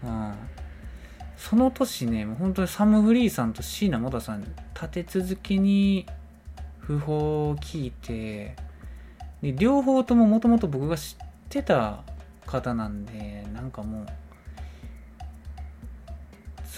[0.03, 0.33] うん。
[1.37, 4.41] その年ね、もう本当にサム・フリーさんと椎名元さん、
[4.75, 6.05] 立て続けに
[6.87, 8.55] 訃報を聞いて、
[9.41, 12.03] で、両方とももともと僕が知ってた
[12.45, 14.05] 方なんで、なんかもう、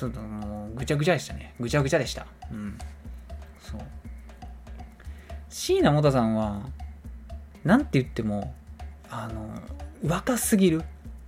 [0.03, 1.53] その、もうぐちゃぐちゃでしたね。
[1.59, 2.25] ぐちゃぐちゃでした。
[2.51, 2.77] うん。
[3.61, 3.81] そう。
[5.49, 6.67] 椎名元さんは、
[7.63, 8.53] なんて言っても、
[9.09, 9.61] あの、
[10.05, 10.83] 若すぎる。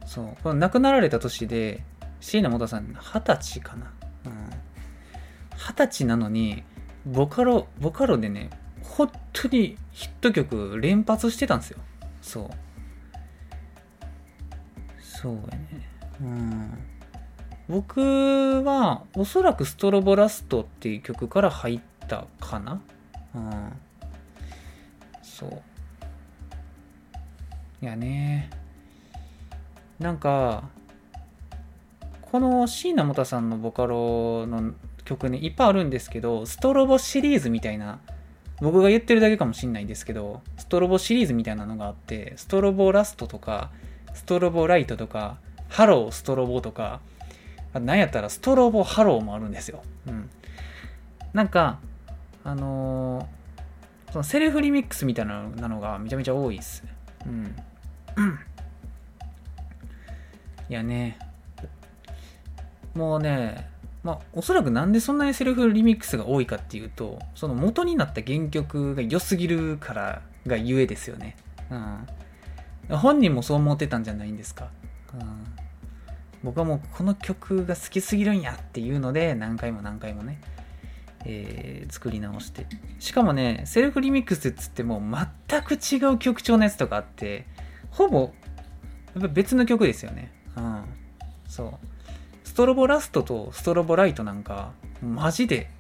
[0.06, 0.38] そう。
[0.44, 1.84] この亡くなられた年で、
[2.20, 3.94] 椎名元さん、二十歳かな。
[4.26, 4.50] うん。
[5.56, 6.64] 二十歳なのに、
[7.06, 8.50] ボカロ、ボカロでね、
[8.82, 11.80] 本当にヒット曲連発してたんですよ。
[12.22, 12.50] そう。
[15.00, 15.90] そうやね。
[16.20, 16.95] うん。
[17.68, 22.82] 僕は、おそらくストロボラストっていう曲から入ったかな。
[23.34, 23.72] うん。
[25.24, 25.62] そう。
[27.82, 28.50] いやね。
[30.00, 30.70] なんか、
[32.22, 34.74] この椎名元さんのボカロの
[35.06, 38.00] 曲ね、いっぱいあるんですけど、ストロボシリーズみたいな、
[38.62, 43.72] 僕が言ってるだけかもしんないんですけど、ストロボシリーズみたいなのがあって、ストロボラストとか、
[44.14, 45.38] ストロボライトとか、
[45.70, 47.00] ハローストロボとか、
[47.80, 49.82] なんやったらストロボハローもあるんですよ。
[50.08, 50.30] うん。
[51.34, 51.80] なんか、
[52.44, 56.84] あのー、そのセルフリミックスみたいなのがめちゃめちゃ多いっす。
[57.26, 57.56] うん。
[60.68, 61.20] いやね、
[62.94, 63.70] もうね、
[64.04, 71.36] まあ、おそらくなんでそんなにセルフリミックスが多いかっていうと、その元になった原曲が良すぎるからがゆえですよね。
[71.70, 72.98] うん。
[72.98, 74.70] 本人もそう思ってたんじゃないんですか。
[75.14, 75.55] うん。
[76.46, 80.40] 僕はもうこの曲が好きすぎるんやっていうので、何回も何回もね、
[81.26, 82.68] えー、作り直して。
[83.00, 85.02] しかもね、セルフリミックスっつっても
[85.50, 87.48] 全く違う曲調のやつとかあって、
[87.90, 88.32] ほぼ、
[89.16, 90.32] やっぱ別の曲ですよね。
[90.56, 90.84] うん。
[91.48, 91.74] そう。
[92.44, 94.72] ストロボラストとストロボライトなんか、
[95.02, 95.72] マジで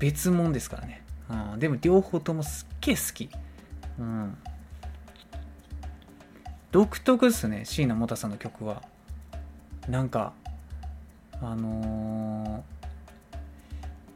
[0.00, 1.04] 別物ですからね。
[1.52, 3.30] うん、でも両方ともすっげえ好き。
[4.00, 4.36] うん。
[6.72, 8.82] 独特っすね、椎名元さんの曲は。
[9.90, 10.32] なんか、
[11.42, 12.64] あの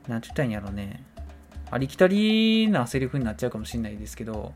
[0.07, 1.03] ー、なんて言ったらいいんやろね。
[1.71, 4.53] ありきたりなセリフになっちゃうかもしれないですけど、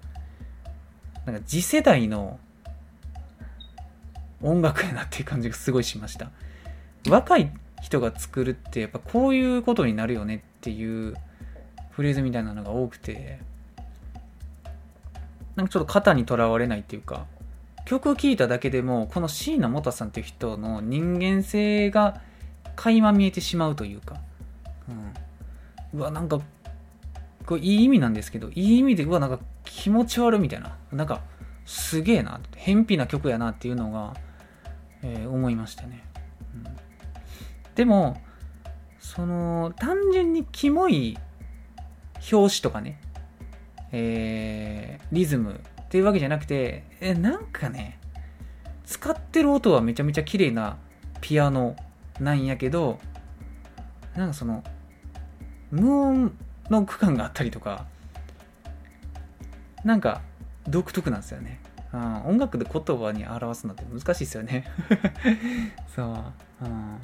[1.26, 2.38] なんか次世代の
[4.40, 6.30] 音楽やなっていう感じがすごいしました。
[7.08, 7.50] 若い
[7.82, 11.14] 人が作るってやっぱこういうことになるよねっていう
[11.90, 13.38] フレーズみたいなのが多くて
[15.56, 17.26] なんかちょっと肩にとらわれないっていうか
[17.88, 22.20] 曲を聴いただけでもこの椎名元さんっていう人の人間性が
[22.76, 24.16] 垣間見えてしまうというか、
[25.92, 26.40] うん、うわなんか
[27.46, 30.76] これいい意味なんですけどいい意味でうわなんか気持ち悪いみたいな。
[30.92, 31.20] なんか
[31.64, 32.40] すげえな。
[32.56, 34.14] 偏僻な曲やなっていうのが、
[35.02, 36.04] えー、思いましたね。
[36.54, 36.76] うん。
[37.74, 38.20] でも、
[38.98, 41.16] その、単純にキモい
[42.32, 43.00] 表紙とかね、
[43.92, 47.98] えー、リズムっていうわけじゃなくて、え、なんかね、
[48.84, 50.76] 使ってる音はめちゃめちゃ綺麗な
[51.22, 51.76] ピアノ
[52.20, 52.98] なんやけど、
[54.14, 54.62] なんかその、
[55.70, 56.36] 無音
[56.68, 57.86] の区間があったりとか、
[59.82, 60.20] なんか
[60.68, 61.58] 独特なんですよね。
[61.94, 64.66] うん、音楽で言葉に表すのって難しいですよね。
[65.96, 66.64] そう。
[66.66, 66.98] うん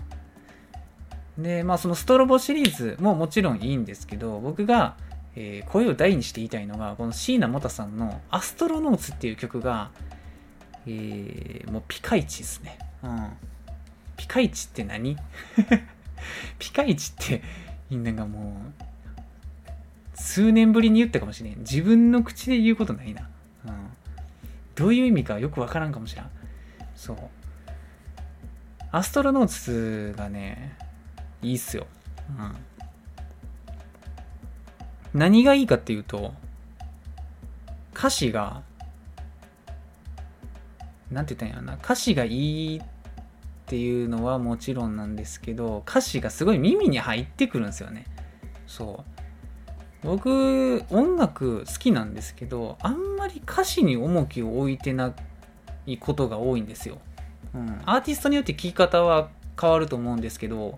[1.38, 4.96] で、まあそのストロボシリーズももちろんいいんですけど、僕が、
[5.36, 9.90] えー、声を大にして言いたいのが、この椎名元さんのアストロノーツっていう曲が、
[10.86, 12.78] えー、もうピカイチですね。
[13.02, 13.30] うん。
[14.16, 15.16] ピカイチって何？
[16.58, 17.42] ピカイチって、
[17.90, 18.84] なんかもう、
[20.14, 21.58] 数年ぶりに言ったかもしれん。
[21.60, 23.28] 自分の口で言うことないな。
[23.66, 23.72] うん。
[24.74, 26.26] どういう意味かよくわからんかもしれん。
[26.94, 27.16] そう。
[28.92, 30.76] アストロノーツがね、
[31.42, 31.86] いいっすよ。
[32.38, 32.56] うん。
[35.14, 36.34] 何がいいかっていうと、
[37.96, 38.62] 歌詞が、
[41.10, 42.82] なんて言ったんやろな、歌詞がいいっ
[43.66, 48.04] ていうのはもちろんなんですけど、歌詞がすごい耳に入ってくるんですよね。
[48.66, 49.14] そう。
[50.02, 55.14] 僕、音楽好きなんですけど、あんまり歌詞に重きを置いてな
[55.86, 56.98] いことが多いんですよ。
[57.54, 60.76] うん、アーティストによって聴き方は変わると思うんですけど、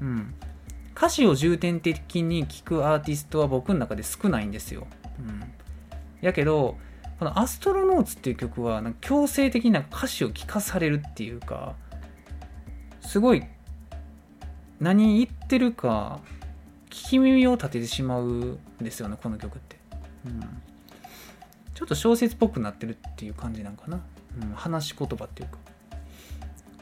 [0.00, 0.34] うん、
[0.98, 4.88] 歌詞を重点的に聴くアーティストは僕の中で少ないんですよ。
[5.20, 5.44] うん、
[6.20, 6.76] やけど
[7.20, 11.76] この「アストロノーツ」っていう曲はなんか強制的な歌詞を聴かされるっていうか
[13.00, 13.44] すごい
[14.80, 16.18] 何言ってるか
[16.90, 19.76] 聞き耳を立ててしまうんですよねこの曲って、
[20.26, 20.40] うん、
[21.74, 24.00] ちょっと小説っぽくなってるっていう感じなんかな、
[24.42, 25.58] うん、話し言葉っていうか。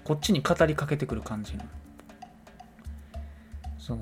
[0.06, 1.64] こっちに語りかけてくる感じの。
[3.87, 3.99] そう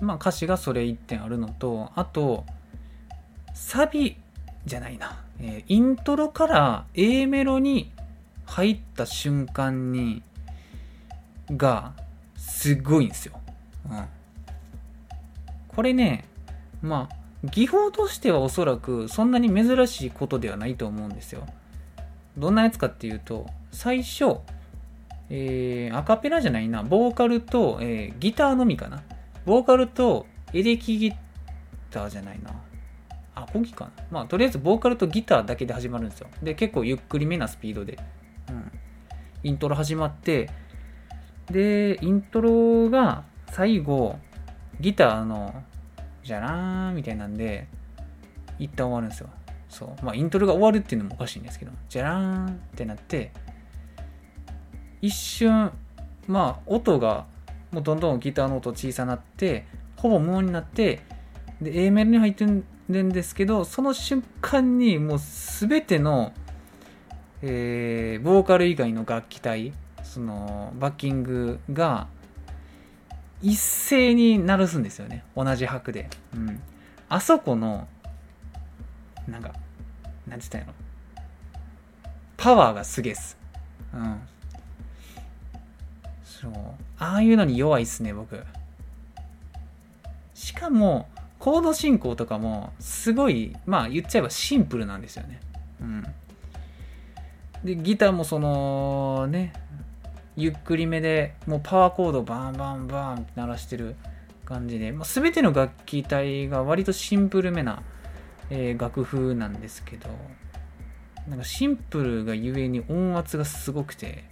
[0.00, 2.44] まあ歌詞がそれ1点あるのとあと
[3.52, 4.16] サビ
[4.64, 7.90] じゃないな、えー、イントロから A メロに
[8.46, 10.22] 入った瞬間に
[11.50, 11.94] が
[12.36, 13.40] すごいんですよ。
[13.90, 14.04] うん。
[15.68, 16.24] これね、
[16.80, 21.46] まあ、技法としてはおそらくそんなに珍しいことではないと思うんですよ。
[22.36, 24.38] どんなやつかっていうと、最初、
[25.30, 29.02] えー、アカペラじゃないな、ボーカルと、えー、ギターのみかな。
[29.46, 31.14] ボーカルとエレキギ
[31.90, 32.50] ターじゃないな。
[33.34, 33.90] あ、コギかな。
[34.10, 36.28] まあ、とりあえずボーカルとギターだけで始まるんですよ。
[36.42, 37.98] で、結構ゆっくりめなスピードで。
[38.48, 38.72] うん。
[39.42, 40.50] イントロ始まって、
[41.50, 44.18] で、イントロが最後、
[44.80, 45.54] ギターの、
[46.24, 47.68] じゃらーんみたいなんで、
[48.58, 49.30] 一旦終わるんですよ。
[49.68, 50.04] そう。
[50.04, 53.30] まあ、イントロが終わるっていうのもおかしいんですけど、じゃらーんってなって、
[55.02, 55.72] 一瞬、
[56.26, 57.26] まあ、音が、
[57.70, 61.00] もうどんどんギターの音小さなって、ほぼ無音になって、
[61.60, 62.46] で、A メロに入って
[62.88, 66.32] るんですけど、その瞬間にもうすべての、
[67.42, 69.72] えー、ボーカル以外の楽器隊、
[70.02, 72.08] そのバッキングが
[73.42, 75.24] 一斉に鳴らすんですよね。
[75.36, 76.60] 同じ拍で、うん、
[77.08, 77.86] あそこの
[79.28, 79.52] なんか
[80.26, 80.72] なんて言ったんやろ
[82.36, 83.36] パワーがすげえっす。
[83.94, 84.20] うん。
[86.40, 86.52] そう
[86.98, 88.42] ああいうのに弱いっすね僕。
[90.34, 91.06] しかも
[91.38, 95.40] コード進行とかもすごいまあ言っちゃえばシンプルなんですよね。
[95.80, 96.04] うん。
[97.64, 99.52] でギターもそのね
[100.36, 103.96] ゆっくりめでもうパワーコードバンバンバンって鳴らしてる
[104.46, 107.82] 感じで、まあ、全ての楽器体が割とシンプルめな、
[108.48, 110.08] えー、楽譜なんですけど
[111.28, 114.24] なんかシンプルがゆえに音圧がすごくて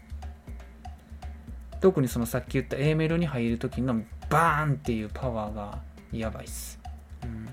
[1.81, 5.79] 特にそのさっき言った A メロに入る時のバーンっていうパワーが
[6.13, 6.81] やばいっす、
[7.25, 7.49] うん。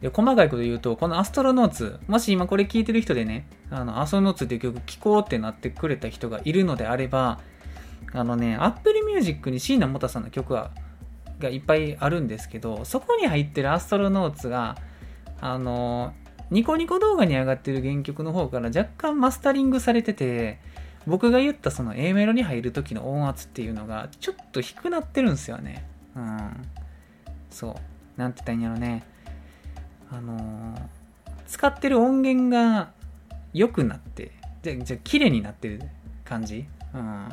[0.00, 7.40] で、細かいこと言うと、このアストロノーツ、もし今これ聞いてる人でね、あの、アストロノーツっていう曲聴こうってなってくれた人がいるのであれば、
[8.12, 10.72] あのね、Apple Music に椎名モタさんの曲は、
[11.38, 14.76] がいっぱいあるんですけど、そこに入ってるアストロノーツが、
[15.40, 16.12] あの、
[16.50, 20.60] ニコニコ動画に上がってる原曲の方から若干マスタリングされてて、
[21.06, 25.84] 僕が言ったその A メロに入る時の音圧っていうのがちょっと低くなってるんですよね。
[26.16, 26.68] うん。
[27.50, 28.20] そう。
[28.20, 29.04] なんて言ったらいいんやろね。
[30.10, 30.80] あのー、
[31.46, 32.92] 使ってる音源が
[33.52, 34.32] 良くなって、
[34.62, 35.80] じゃ、じゃ、綺麗になってる
[36.24, 37.28] 感じうん。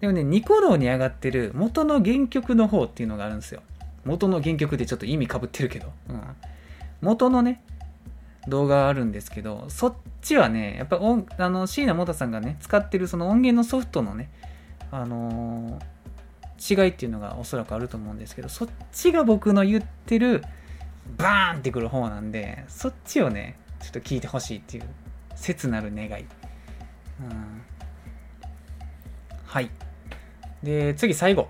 [0.00, 3.62] でもね、ニコ動に上がってる元の原曲の方っていうのがあるんですよ。
[4.04, 5.92] 元の原曲ってちょっと意味かぶってるけど。
[6.08, 6.22] うん。
[7.00, 7.62] 元のね、
[8.48, 14.30] 動画あるんですけど、そっちはね、やっぱ音、あの、椎名元さんがね、使ってるその音源のソフトのね、
[14.90, 20.42] あのー、違いっていうのがおそらくあると思うんですけど、そっちが僕の言ってる、
[21.16, 24.84] バーンってくる方なんで、そっちをね、ちょっと聞いてほしいっていう、
[25.36, 26.08] 切なる願い。
[26.10, 27.62] うん。
[29.44, 29.70] はい。
[30.62, 31.48] で、次最後。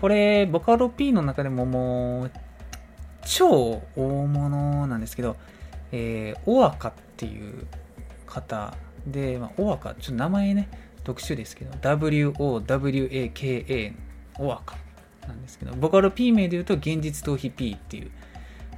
[0.00, 2.30] これ、ボカロ P の中でももう、
[3.26, 5.36] 超大物なんですけど、
[5.92, 7.66] えー、オワカっていう
[8.26, 8.74] 方
[9.06, 10.68] で、まあ、オワカ、ちょっと名前ね、
[11.04, 12.44] 特殊ですけど、WOWAKA、
[14.38, 14.76] オワカ
[15.26, 18.10] なんですけど、ボカロ P 名で言うと、現実逃避 P っていう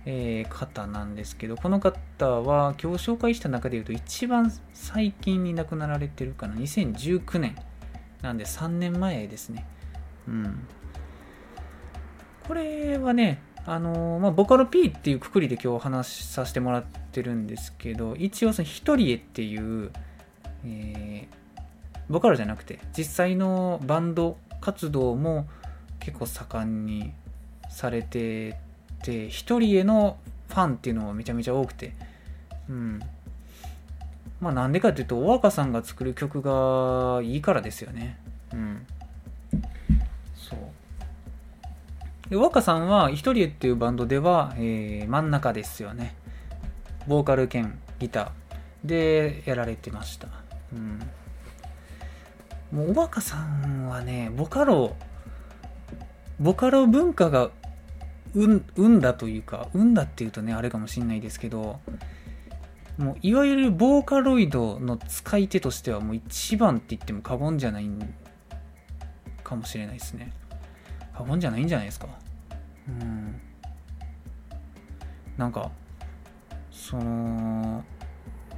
[0.09, 7.57] えー、方なんですけど、この方は今日紹介した中で言うと一番最近に亡くなられてるかな、2019年
[8.23, 9.67] なんで3年前ですね。
[10.29, 10.67] うん。
[12.47, 19.91] これはね、あの、まあ、ボカロ P っていうくくりで今日お話しさせてもらってるんですけど、一応その一人へっていう、
[20.65, 25.49] えー、ボカロじゃなくて、実際のバンド活動も
[25.99, 27.13] 結構盛んに
[27.69, 28.57] されて
[29.03, 30.17] て一人への
[30.49, 31.93] ファンっていうのもめちゃめちゃ多くて。
[32.69, 33.01] うん。
[34.41, 38.19] まあなんでかっていうとお若さんが作る曲がいいからですよね。
[38.53, 38.87] うん。
[42.31, 46.17] で若さんは一人っていうバンドでは、えー、真ん中ですよね。
[47.07, 50.29] ボーカル兼ギターでやられてました。
[50.73, 51.01] うん。
[52.73, 54.97] もうおバカさんはねボカロ
[56.41, 57.51] ボカロ文化が
[58.35, 61.81] 生んだというか生んだっていうとねあれかもしんないですけど
[62.99, 67.89] もういわゆるボーカロイドの使い手としてはもう一番って言っても過言じゃない
[69.43, 70.33] かもしれないですね。
[71.17, 72.09] 過言じゃないんじゃないですか。
[72.89, 73.41] うん。
[75.39, 75.71] なんか
[76.71, 77.85] その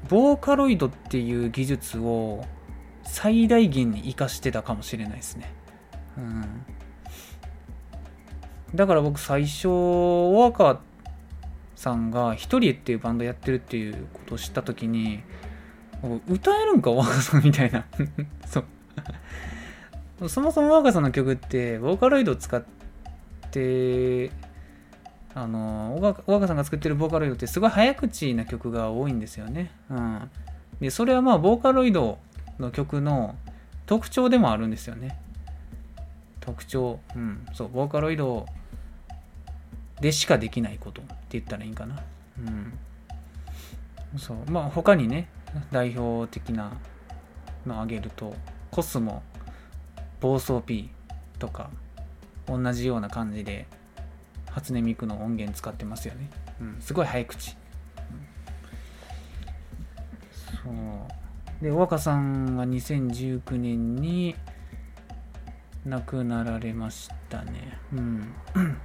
[0.08, 2.44] ボーカロイドっていう技術を
[3.04, 5.52] 最大限に活かしてたかもしれないですね。
[6.16, 6.64] うん。
[8.74, 10.80] だから僕最初大川
[11.74, 15.22] さんが一人っていうバンドやってるっていうことを知った時に
[16.28, 17.86] 歌えるんか若さんみたいな。
[18.46, 18.64] そう。
[20.26, 22.64] そもそも若さんの曲ってボーカロイドを使っ
[23.50, 24.30] て
[25.34, 30.30] あの若さんが作ってるボーカロイドってすごい早口な曲が多いんですよね、うん、
[30.80, 32.18] でそれはまあボーカロイド
[32.58, 33.36] の曲の
[33.86, 35.20] 特徴でもあるんですよね
[36.40, 38.46] 特徴うんそうボーカロイド
[40.00, 42.00] でしかできないことって言ったらいいんかな。
[42.38, 44.18] うん。
[44.18, 44.50] そう。
[44.50, 45.28] まあ他にね、
[45.72, 46.72] 代表的な
[47.66, 48.34] のを挙げると、
[48.70, 49.22] コスモ、
[50.20, 50.90] 暴走 P
[51.38, 51.70] とか、
[52.46, 53.66] 同じような感じで、
[54.50, 56.30] 初音ミクの音源使ってますよね。
[56.60, 56.76] うん。
[56.80, 57.56] すごい早口。
[60.66, 61.06] うん、そ
[61.60, 61.64] う。
[61.64, 64.34] で、若さんが2019年に
[65.84, 67.78] 亡くなられましたね。
[67.92, 68.34] うん。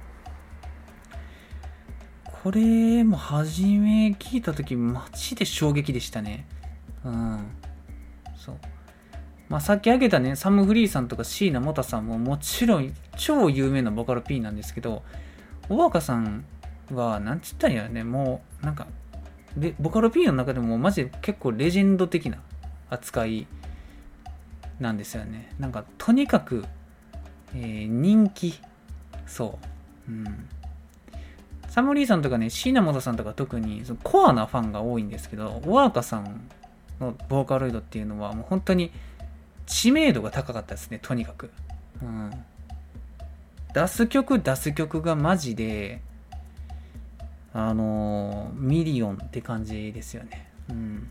[2.42, 6.46] これも初め聞いた時マジで衝撃でしたね。
[7.04, 7.46] うん。
[9.48, 15.02] まあさっき挙げたね、サム・フリーさんとか椎名モタさんももちろん超有名なボカロ P なんですけど、
[15.68, 16.44] 小若さん
[16.92, 18.86] は、なんつったんやね、もうなんか、
[19.56, 22.38] でボカロ P の中でもマジで結構レジェンド的な
[22.90, 23.46] 扱い
[24.80, 25.52] なんですよね。
[25.58, 26.64] なんかとにかく、
[27.54, 28.58] えー、人気。
[29.26, 29.58] そ
[30.08, 30.10] う。
[30.10, 30.48] うん。
[31.68, 36.48] samfree さんとかね、椎名もたさんとか特にそのコアなファンが多いんですけど、 wowaka さん
[37.00, 38.92] のボーカロイドっていうのはもう本当に
[39.66, 41.50] 知名度が高かったですね、とにかく。
[42.02, 42.30] うん。
[43.72, 46.00] 出す曲出す曲がマジで、
[47.52, 50.48] あのー、ミリオンって感じですよね。
[50.70, 51.10] うん。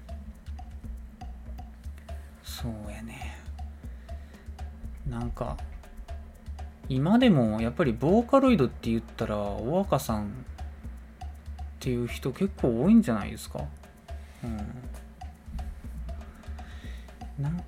[2.44, 3.38] そうやね。
[5.10, 5.58] なんか、
[6.90, 10.30] 今でもやっぱりボーカロイドって言ったら、お若さんっ
[11.80, 13.66] ていう人結構多いんじゃないですか？
[14.44, 14.58] うん
[17.44, 17.64] なん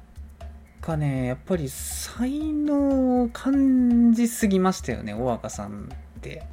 [0.85, 6.43] かねやっぱり才能を感じすぎましたよね大若さんって。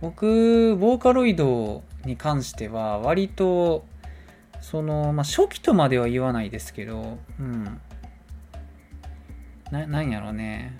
[0.00, 3.84] 僕ボーカロイドに関しては割と
[4.60, 7.80] そのまあ初期とまでは言わないですけどうん。
[9.70, 10.76] ななんやろうね。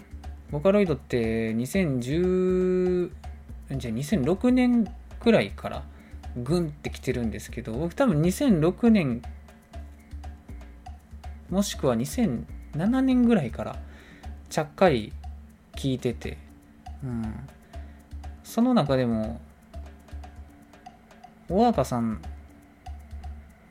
[0.51, 3.11] ボーカロイドって2010
[3.77, 5.85] じゃあ2006年くらいから
[6.37, 9.23] グンってきてるんですけど僕多分2006年
[11.51, 13.77] もしくは2007年ぐらいから
[14.49, 15.13] ちゃっかり
[15.75, 16.39] 聞いてて、
[17.03, 17.35] うん、
[18.43, 19.41] その中でも
[21.49, 22.21] 大赤さん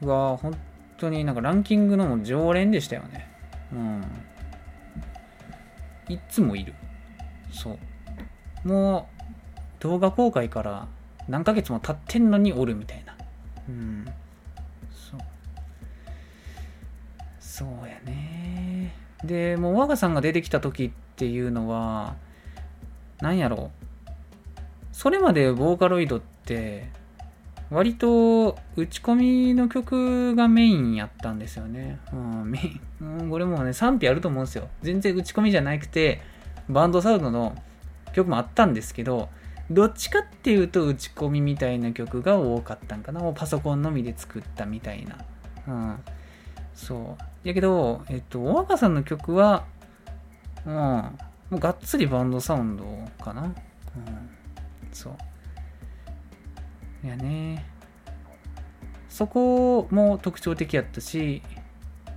[0.02, 0.58] は本
[0.98, 3.28] 当になんかランキングの常連でしたよね。
[3.72, 4.04] うん。
[6.10, 6.74] いつもいる。
[7.52, 7.78] そ
[8.66, 8.68] う。
[8.68, 9.24] もう
[9.80, 10.88] 動画公開から
[11.28, 13.16] 何ヶ月も経ってんのにおるみたいな。
[13.70, 14.06] うん。
[17.58, 18.94] そうやね。
[19.24, 22.16] で、もう我がさんが出てきた時っていうのは、
[23.20, 23.88] 何やろう。
[24.92, 26.92] それまでボーカロイドって、
[27.72, 29.16] 割と打ち込
[29.48, 32.00] みの曲がメインやったんですよね。
[32.14, 34.68] うん、メイン、うん、これもね、賛否あると思うんですよ。
[34.84, 36.22] 全然打ち込みじゃなくて、
[36.70, 37.56] バンドサウンドの
[38.14, 39.30] 曲もあったんですけど、
[39.72, 43.20] どっちかっていうと打ち込みみたいな曲が多かったんかな。
[43.20, 45.18] もうパソコンのみで作ったみたいな。
[45.68, 46.00] うん。
[46.76, 47.24] そう。
[47.48, 49.66] やけど、えっと、大若さんの曲は、
[50.66, 51.12] うん、も
[51.52, 52.84] うがっつりバンドサウンド
[53.24, 53.44] かな。
[53.44, 53.54] うん。
[54.92, 55.14] そう。
[57.06, 57.66] いやね。
[59.10, 61.42] そこも特徴的やったし、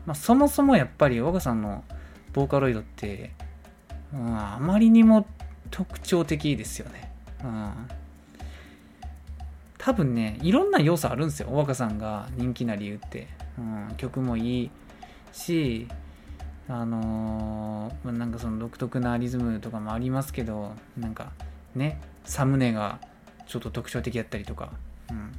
[0.05, 1.85] まあ、そもそもやっぱり若さんの
[2.33, 3.31] ボーカロイドって、
[4.13, 5.27] うん、あまりにも
[5.71, 7.13] 特徴的ですよね。
[7.45, 7.73] うん、
[9.79, 13.29] 多分ねいろんな要素あるんですよお若さんが人気な理由って、
[13.59, 14.71] うん、曲もいい
[15.33, 15.89] し
[16.69, 21.33] あのー、なんかその独特なリズムとかもありますけどなんか
[21.75, 23.01] ねサムネが
[23.47, 24.71] ちょっと特徴的やったりとか、
[25.11, 25.33] うん、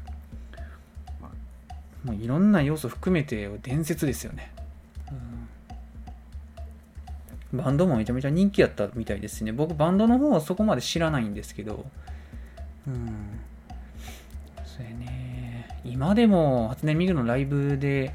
[2.04, 4.52] もういろんな要素含めて伝説ですよね。
[7.54, 9.52] うん、バンドもめちゃめちゃ人気やったみたいですね。
[9.52, 11.86] 僕、バンドの方はそこまで知らないんですけど、
[12.88, 13.40] うん。
[14.66, 18.14] それね、今でも初音ミクのライブで、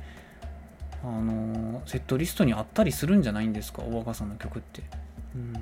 [1.08, 4.82] あのセットリストにあったりするんじゃないんですか、お若さんの曲って。
[5.36, 5.54] うん。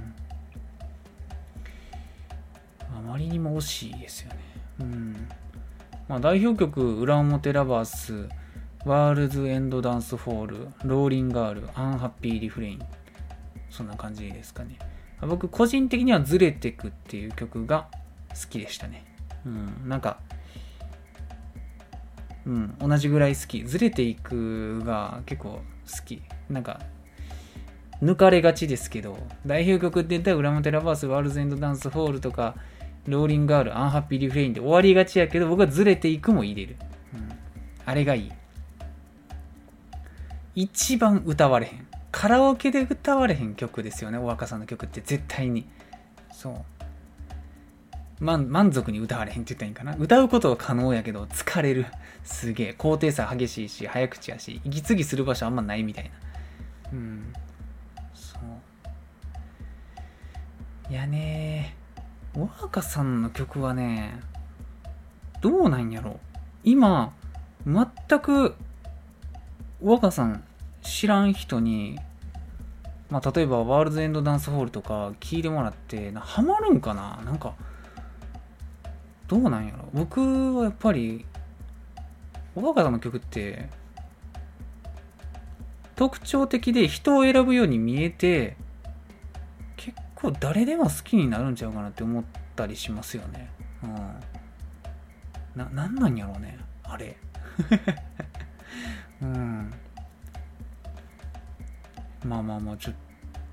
[2.97, 4.37] あまりにも惜しいですよね。
[4.81, 5.29] うん。
[6.09, 8.27] まあ、代表曲、裏表ラバース、
[8.87, 12.83] ワールズエンドダンスホール、ローリンガール、アンハッピーリフレイン。
[13.69, 14.79] そんな感じですかね。
[15.21, 17.89] 僕、個人的にはズレてくっていう曲が
[18.31, 19.05] 好きでしたね。
[19.45, 20.21] うん、なんか、
[22.47, 23.65] うん、同じぐらい好き。
[23.65, 25.63] ずれていくが結構好
[26.05, 26.23] き。
[26.51, 26.81] なんか、
[28.03, 29.17] 抜かれがちですけど、
[29.47, 32.55] 代表曲って言ったら、裏表ラバース、ワールズエンドダンスホールとか、
[33.07, 36.77] ローリングガール、アンハッピーリフレインで終わりがちやけど、僕はずれていくも入れる。
[37.15, 37.33] うん。
[37.87, 38.33] あれがいい。
[40.55, 41.87] 一番歌われへん。
[42.13, 45.67] カラオケで歌われへん曲ですよね、お若さんの曲って絶対に。
[46.33, 48.25] そう。
[48.25, 49.97] 満足に歌われへんって言ったらいいんかな。
[49.99, 51.87] 歌うことは可能やけど、疲れる。
[52.25, 52.75] すげえ。
[52.77, 56.11] 高低差激しいし、早口やし、息継ぎする場所あんまないみたいな。
[56.93, 57.33] うん。
[58.15, 58.41] そう。
[60.93, 61.75] いやね
[62.37, 64.21] 若さんの曲はね、
[65.41, 66.19] どうなんやろ
[66.65, 67.13] 今、
[67.65, 68.55] 全く、
[69.83, 70.45] 若さん
[70.83, 71.99] 知らん人に、
[73.09, 77.55] まあ、例えばワールドエンドダンスホールとか聞いてもらって、ハマるんかななんか、
[79.29, 81.25] どうなんやろ僕はやっぱり、
[82.63, 83.69] 若さんの曲って、
[85.97, 88.57] 特徴的で人を選ぶように見えて
[89.77, 92.25] 結、構誰でも好きになるんちゃうかなって思っ
[92.57, 93.51] たりしますよね。
[93.83, 95.61] うん。
[95.61, 96.59] な、なんなんやろうね。
[96.83, 97.17] あれ。
[99.23, 99.71] うん。
[102.25, 102.95] まあまあまあ、ちょっ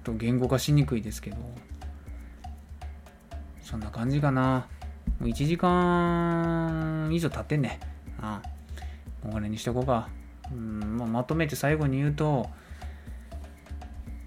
[0.04, 1.38] と言語化しにくいですけど。
[3.62, 4.68] そんな感じかな。
[5.20, 7.80] もう1時間以上経ってんね。
[8.20, 8.61] ああ。
[9.24, 10.10] もうこれにしとこうか。
[10.52, 12.50] うん、まあ、まとめて最後に言うと、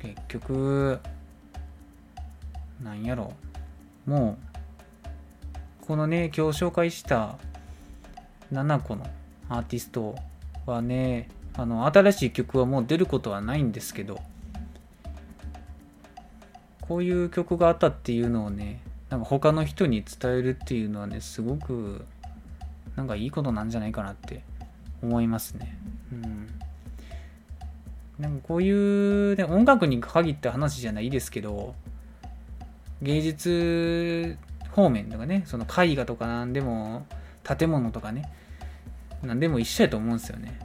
[0.01, 1.01] 結局、
[2.83, 3.33] なんやろ
[4.07, 4.37] も
[5.83, 7.37] うこのね今日紹介した
[8.53, 9.07] 7個の
[9.49, 10.15] アーティスト
[10.67, 14.21] はねあの新しい曲はもう出ることはないんですけど
[16.81, 22.05] こういう曲があったっていうのをねなんか他の人に伝えるっていうのはねすごく
[22.97, 24.43] なんかいいことなんじゃないかなって
[25.05, 25.77] 思いますね。
[26.13, 26.49] うん。
[28.19, 31.75] なんかこういう、ね、音楽に限った話じゃないですけど、
[33.03, 34.39] 芸術
[34.71, 37.07] 方面とかね、その絵画とかなんでも、
[37.43, 38.31] 建物とかね、
[39.23, 40.59] なんでも一緒やと思うんですよね。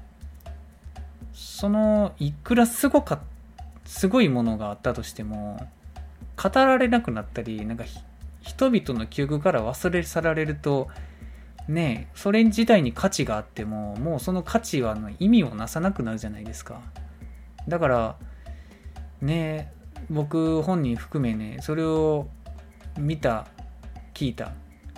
[1.33, 3.19] その、いくらすごか、
[3.85, 5.67] すごいものがあったとしても、
[6.41, 7.83] 語られなくなったり、なんか
[8.41, 10.87] 人々の記憶から忘れ去られると、
[11.69, 16.81] ねそれ自体に価値があっても、もうその価値は意味をなさなくなるじゃないですか。
[17.67, 18.15] だから、
[19.21, 19.71] ね
[20.09, 22.27] 僕本人含めねそれを
[22.97, 23.47] 見た
[24.13, 24.53] 聞いた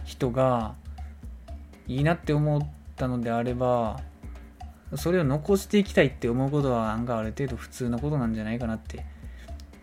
[0.06, 0.76] 人が
[1.88, 2.62] いいなって思っ
[2.96, 4.00] たのであれば
[4.96, 9.06] それを残していきたいって思うことは案外ある程度普通のことなんじゃないかなって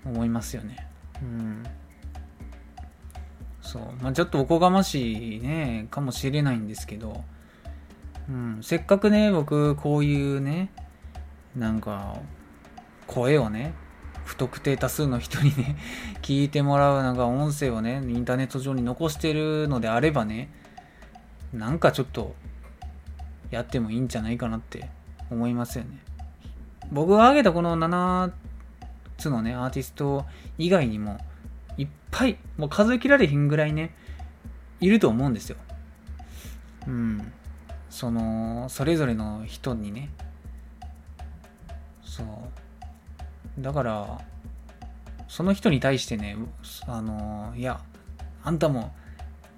[0.05, 0.87] 思いますよね
[1.23, 1.63] うん
[3.69, 3.83] そう。
[4.03, 7.23] まあちょっとおこがましいねかもしれないんですけど。
[8.29, 10.71] うん、せっかくね僕こういうね
[11.57, 12.19] なんか
[13.07, 13.73] 声をね
[14.29, 15.79] 不特定多数の人にね、
[16.21, 20.51] 聞いてもらうなんか音声をね、インターネット上に残してるのであればね、
[21.55, 22.35] なんかちょっと
[23.51, 24.91] やってもいいんじゃないかなって
[25.31, 25.99] 思いますよね。
[26.93, 28.31] 僕が挙げたこの7
[29.17, 30.27] つのね、アーティスト
[30.59, 31.19] 以外にも、
[32.11, 33.95] ぱい、もう数え切られへんぐらいね、
[34.81, 35.57] いると思うんですよ。
[36.87, 37.33] うん。
[37.91, 40.11] その、それぞれの人にね、
[42.03, 44.21] そう、だから、
[45.29, 46.37] その人に対してね、
[46.87, 47.81] あの、いや、
[48.43, 48.93] あんたも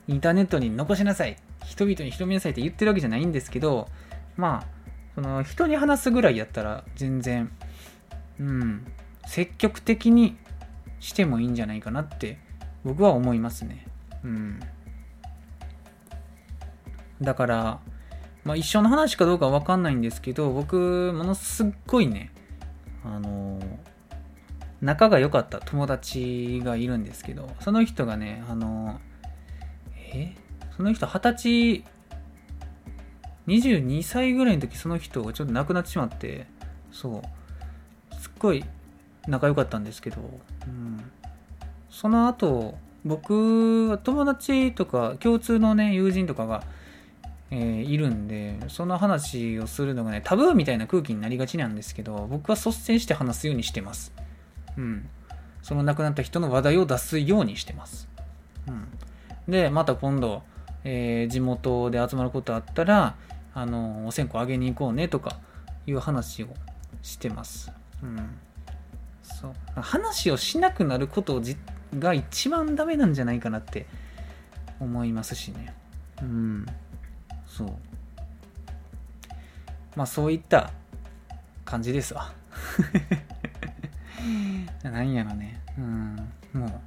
[0.09, 1.37] インターネットに残しなさい。
[1.65, 3.89] 人々に広めなさいって言ってるわけじゃないんですけど、
[4.37, 4.81] まあ、
[5.15, 7.53] その人に話すぐらいやったら全然、
[8.41, 8.87] うん、
[9.27, 10.37] 積極的に
[11.01, 12.39] してもいいんじゃないかなって
[12.85, 13.87] 僕は思いますね。
[14.23, 14.61] うん。
[17.21, 17.81] だから、
[18.45, 22.33] まあ一緒の話かどうかわかんないんですけど、僕、ものすっごいね、
[23.05, 23.61] あの
[24.81, 29.01] 仲が良かった友達がいるんですけど、その人がね、あの
[29.97, 30.35] え？
[30.77, 31.85] その人二十歳、
[33.47, 36.47] 22歳ぐらいの時その人がちょっと亡くなってしまって
[36.93, 38.65] そうすっごい
[39.29, 40.21] 仲良かったんですけど、
[40.67, 41.01] うん、
[41.91, 46.63] その後僕は友達とか共通のね友人とかが、
[47.51, 54.13] えー、いるんでその話をするのがねタブーみたいな空気になりがちなんですけど僕は率先して話すようにしてます。
[54.77, 55.09] うん。
[55.63, 58.09] その亡くなった人の話題を出すようにしてます。
[58.69, 58.89] うん。
[59.51, 60.43] でまた今度、
[60.85, 63.17] えー、地元で集まることあったら
[63.55, 65.39] あのお線香あげに行こうねとか
[65.87, 66.49] いう話を
[67.03, 67.73] してます。
[68.03, 68.39] うん。
[69.41, 69.53] そう。
[69.81, 71.41] 話をしなくなること
[71.99, 73.87] が一番ダメなんじゃないかなって
[74.79, 75.75] 思いますしね。
[76.21, 76.67] うん。
[77.47, 77.73] そう。
[79.97, 80.73] まあそういった
[81.65, 82.33] 感じですわ。
[84.83, 85.61] 何やろね。
[85.79, 86.17] うん。
[86.53, 86.81] もう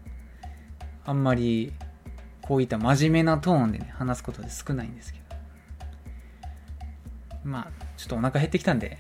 [1.06, 1.74] あんまり
[2.42, 5.24] こういった真面目なトーンでね話すことで少ないんですけど。
[7.44, 7.68] まあ
[7.98, 8.98] ちょっとお腹減ってきたんで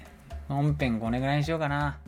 [0.47, 1.99] 本編これぐらいにしようかな。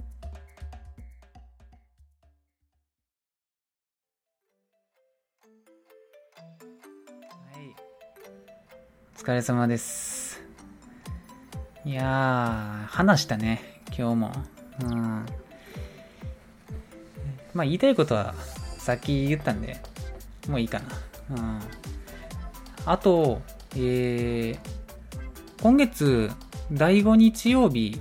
[9.26, 10.39] 疲れ様です。
[11.84, 14.31] いやー、話したね、今日も。
[14.84, 15.26] うん。
[17.56, 18.35] まあ、言いたいことは、
[18.77, 19.77] さっき言ったんで、
[20.47, 20.85] もういいかな。
[21.38, 21.60] うん。
[22.85, 23.41] あと、
[23.76, 24.60] えー、
[25.60, 26.30] 今月、
[26.72, 27.99] 第5日曜日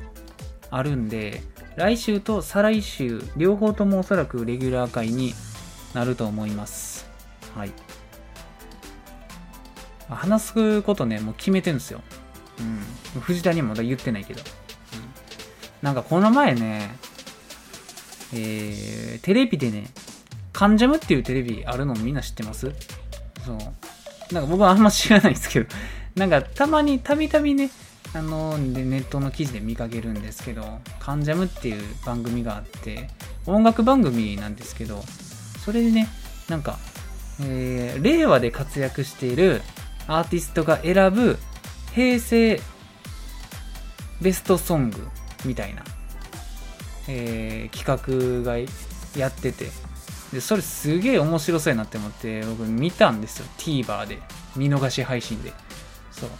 [0.70, 1.42] あるんで、
[1.76, 5.32] 来週と再来週、両方ともおそらくレギュラー会に
[5.94, 7.08] なると思います。
[7.56, 7.83] はい。
[10.08, 12.00] 話すことね、もう決めてるんですよ。
[13.14, 13.20] うん。
[13.20, 14.40] 藤田にもまだ言ってないけど。
[14.40, 14.46] うん。
[15.82, 16.96] なんかこの前ね、
[18.32, 19.88] えー、テレビでね、
[20.52, 22.72] カンジャムっていうテレビあるのみんな知ってます？
[23.44, 23.58] そう。
[24.32, 25.66] なんか僕はあんま知らないですけど、
[26.14, 27.70] なんかたまにたびたびね、
[28.14, 33.10] あのネットの記事で見かけるんですけど、カンジャムっていう番組があって、
[33.46, 35.02] 音楽番組なんですけど、
[35.64, 36.08] それでね、
[36.48, 36.78] なんか、
[37.42, 39.60] えー、令和で活躍している
[40.06, 41.38] アーティストが選ぶ
[41.94, 42.60] 平成
[44.20, 45.06] ベストソング
[45.44, 45.82] みたいな、
[47.08, 48.58] えー、企画が
[49.18, 49.66] やってて
[50.32, 53.46] でそれすげえ面白そうやなって思って僕見たんですよ。
[53.56, 54.18] TVer で。
[54.56, 55.52] 見逃し配信で。
[56.10, 56.30] そう。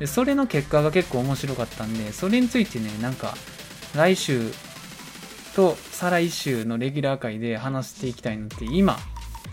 [0.00, 3.34] でそれの結果が結構面白かったんでそれについてねなんか
[3.94, 4.50] 来週
[5.54, 8.96] と再来週のレギュラー回で話していきたいのって今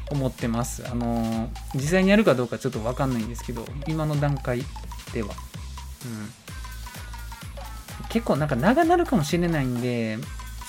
[0.10, 0.88] 思ってます。
[0.90, 4.64] あの実際にやるかどうかちょっとわかんないんですけど、今の段階
[5.14, 5.30] では。
[6.06, 6.30] うん。
[8.10, 10.18] 結構なんか長なるかもしれないんで、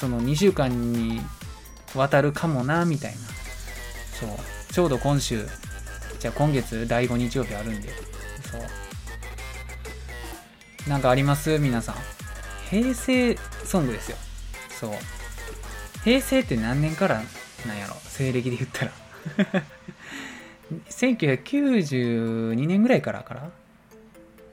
[0.01, 1.21] その2週間に
[1.95, 3.19] 渡るかもな、みたいな。
[4.19, 4.31] そう。
[4.73, 5.47] ちょうど今週、
[6.19, 7.91] じゃあ今月第5日曜日あるんで。
[8.51, 8.61] そう。
[10.89, 11.59] なんかあります？
[11.59, 11.95] 皆さん。
[12.71, 14.17] 平成ソングですよ。
[14.81, 14.91] そう。
[16.03, 17.23] 平成って何年から
[17.67, 17.95] なんやろ？
[18.09, 18.93] 西暦で言ったら。
[20.91, 23.51] 1992年ぐらいからから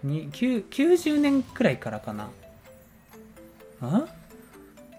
[0.06, 2.30] 90年くらいからかな
[3.82, 4.06] あ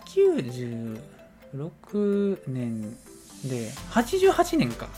[0.06, 1.00] ?96
[2.48, 2.96] 年
[3.44, 4.88] で88年か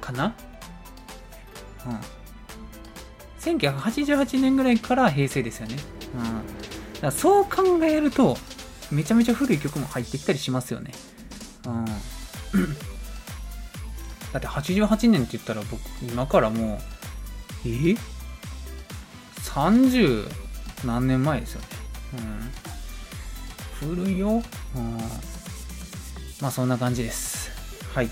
[0.00, 0.34] かな？
[1.86, 1.98] うん
[3.40, 5.76] 1988年ぐらいから平成ですよね。
[6.96, 8.36] うん、だそう考えると、
[8.90, 10.90] めちゃめちゃ古い曲も入ってきたりしますよね。
[11.66, 11.84] うん。
[14.32, 16.78] だって88年って言ったら僕今からもう
[17.68, 17.96] え
[19.42, 20.28] ？30
[20.84, 21.68] 何年前ですよね。
[23.80, 23.88] うん。
[23.94, 24.28] 古いよ。
[24.30, 24.42] うん。
[26.40, 27.50] まあそんな感じです。
[27.94, 28.10] はい。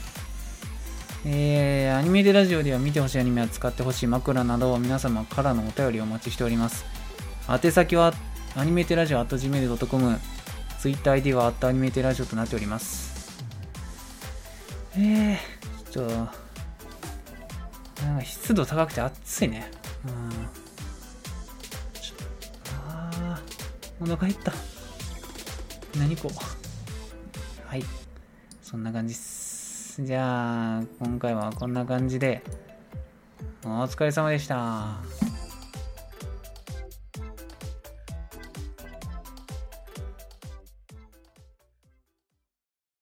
[1.26, 4.06] えー、アニメでラジオでは見てほしいアニメは使ってほしい。
[4.06, 6.84] 枕などを皆様からのお便りをお待ちしております。
[7.48, 8.12] 宛先は
[8.56, 10.18] アニメテラジオ gmail.com
[10.80, 13.13] TwitterID は at アニメテラジオとなっております。
[14.96, 16.14] えー、ちょっと、
[18.04, 19.68] なんか湿度高くて暑いね。
[20.06, 20.12] うん。
[22.88, 23.40] ああ、
[24.00, 24.52] お腹減った。
[25.98, 27.68] 何こう。
[27.68, 27.84] はい。
[28.62, 30.04] そんな感じっす。
[30.04, 32.42] じゃあ、今回はこんな感じで、
[33.64, 34.98] お疲れ様でした。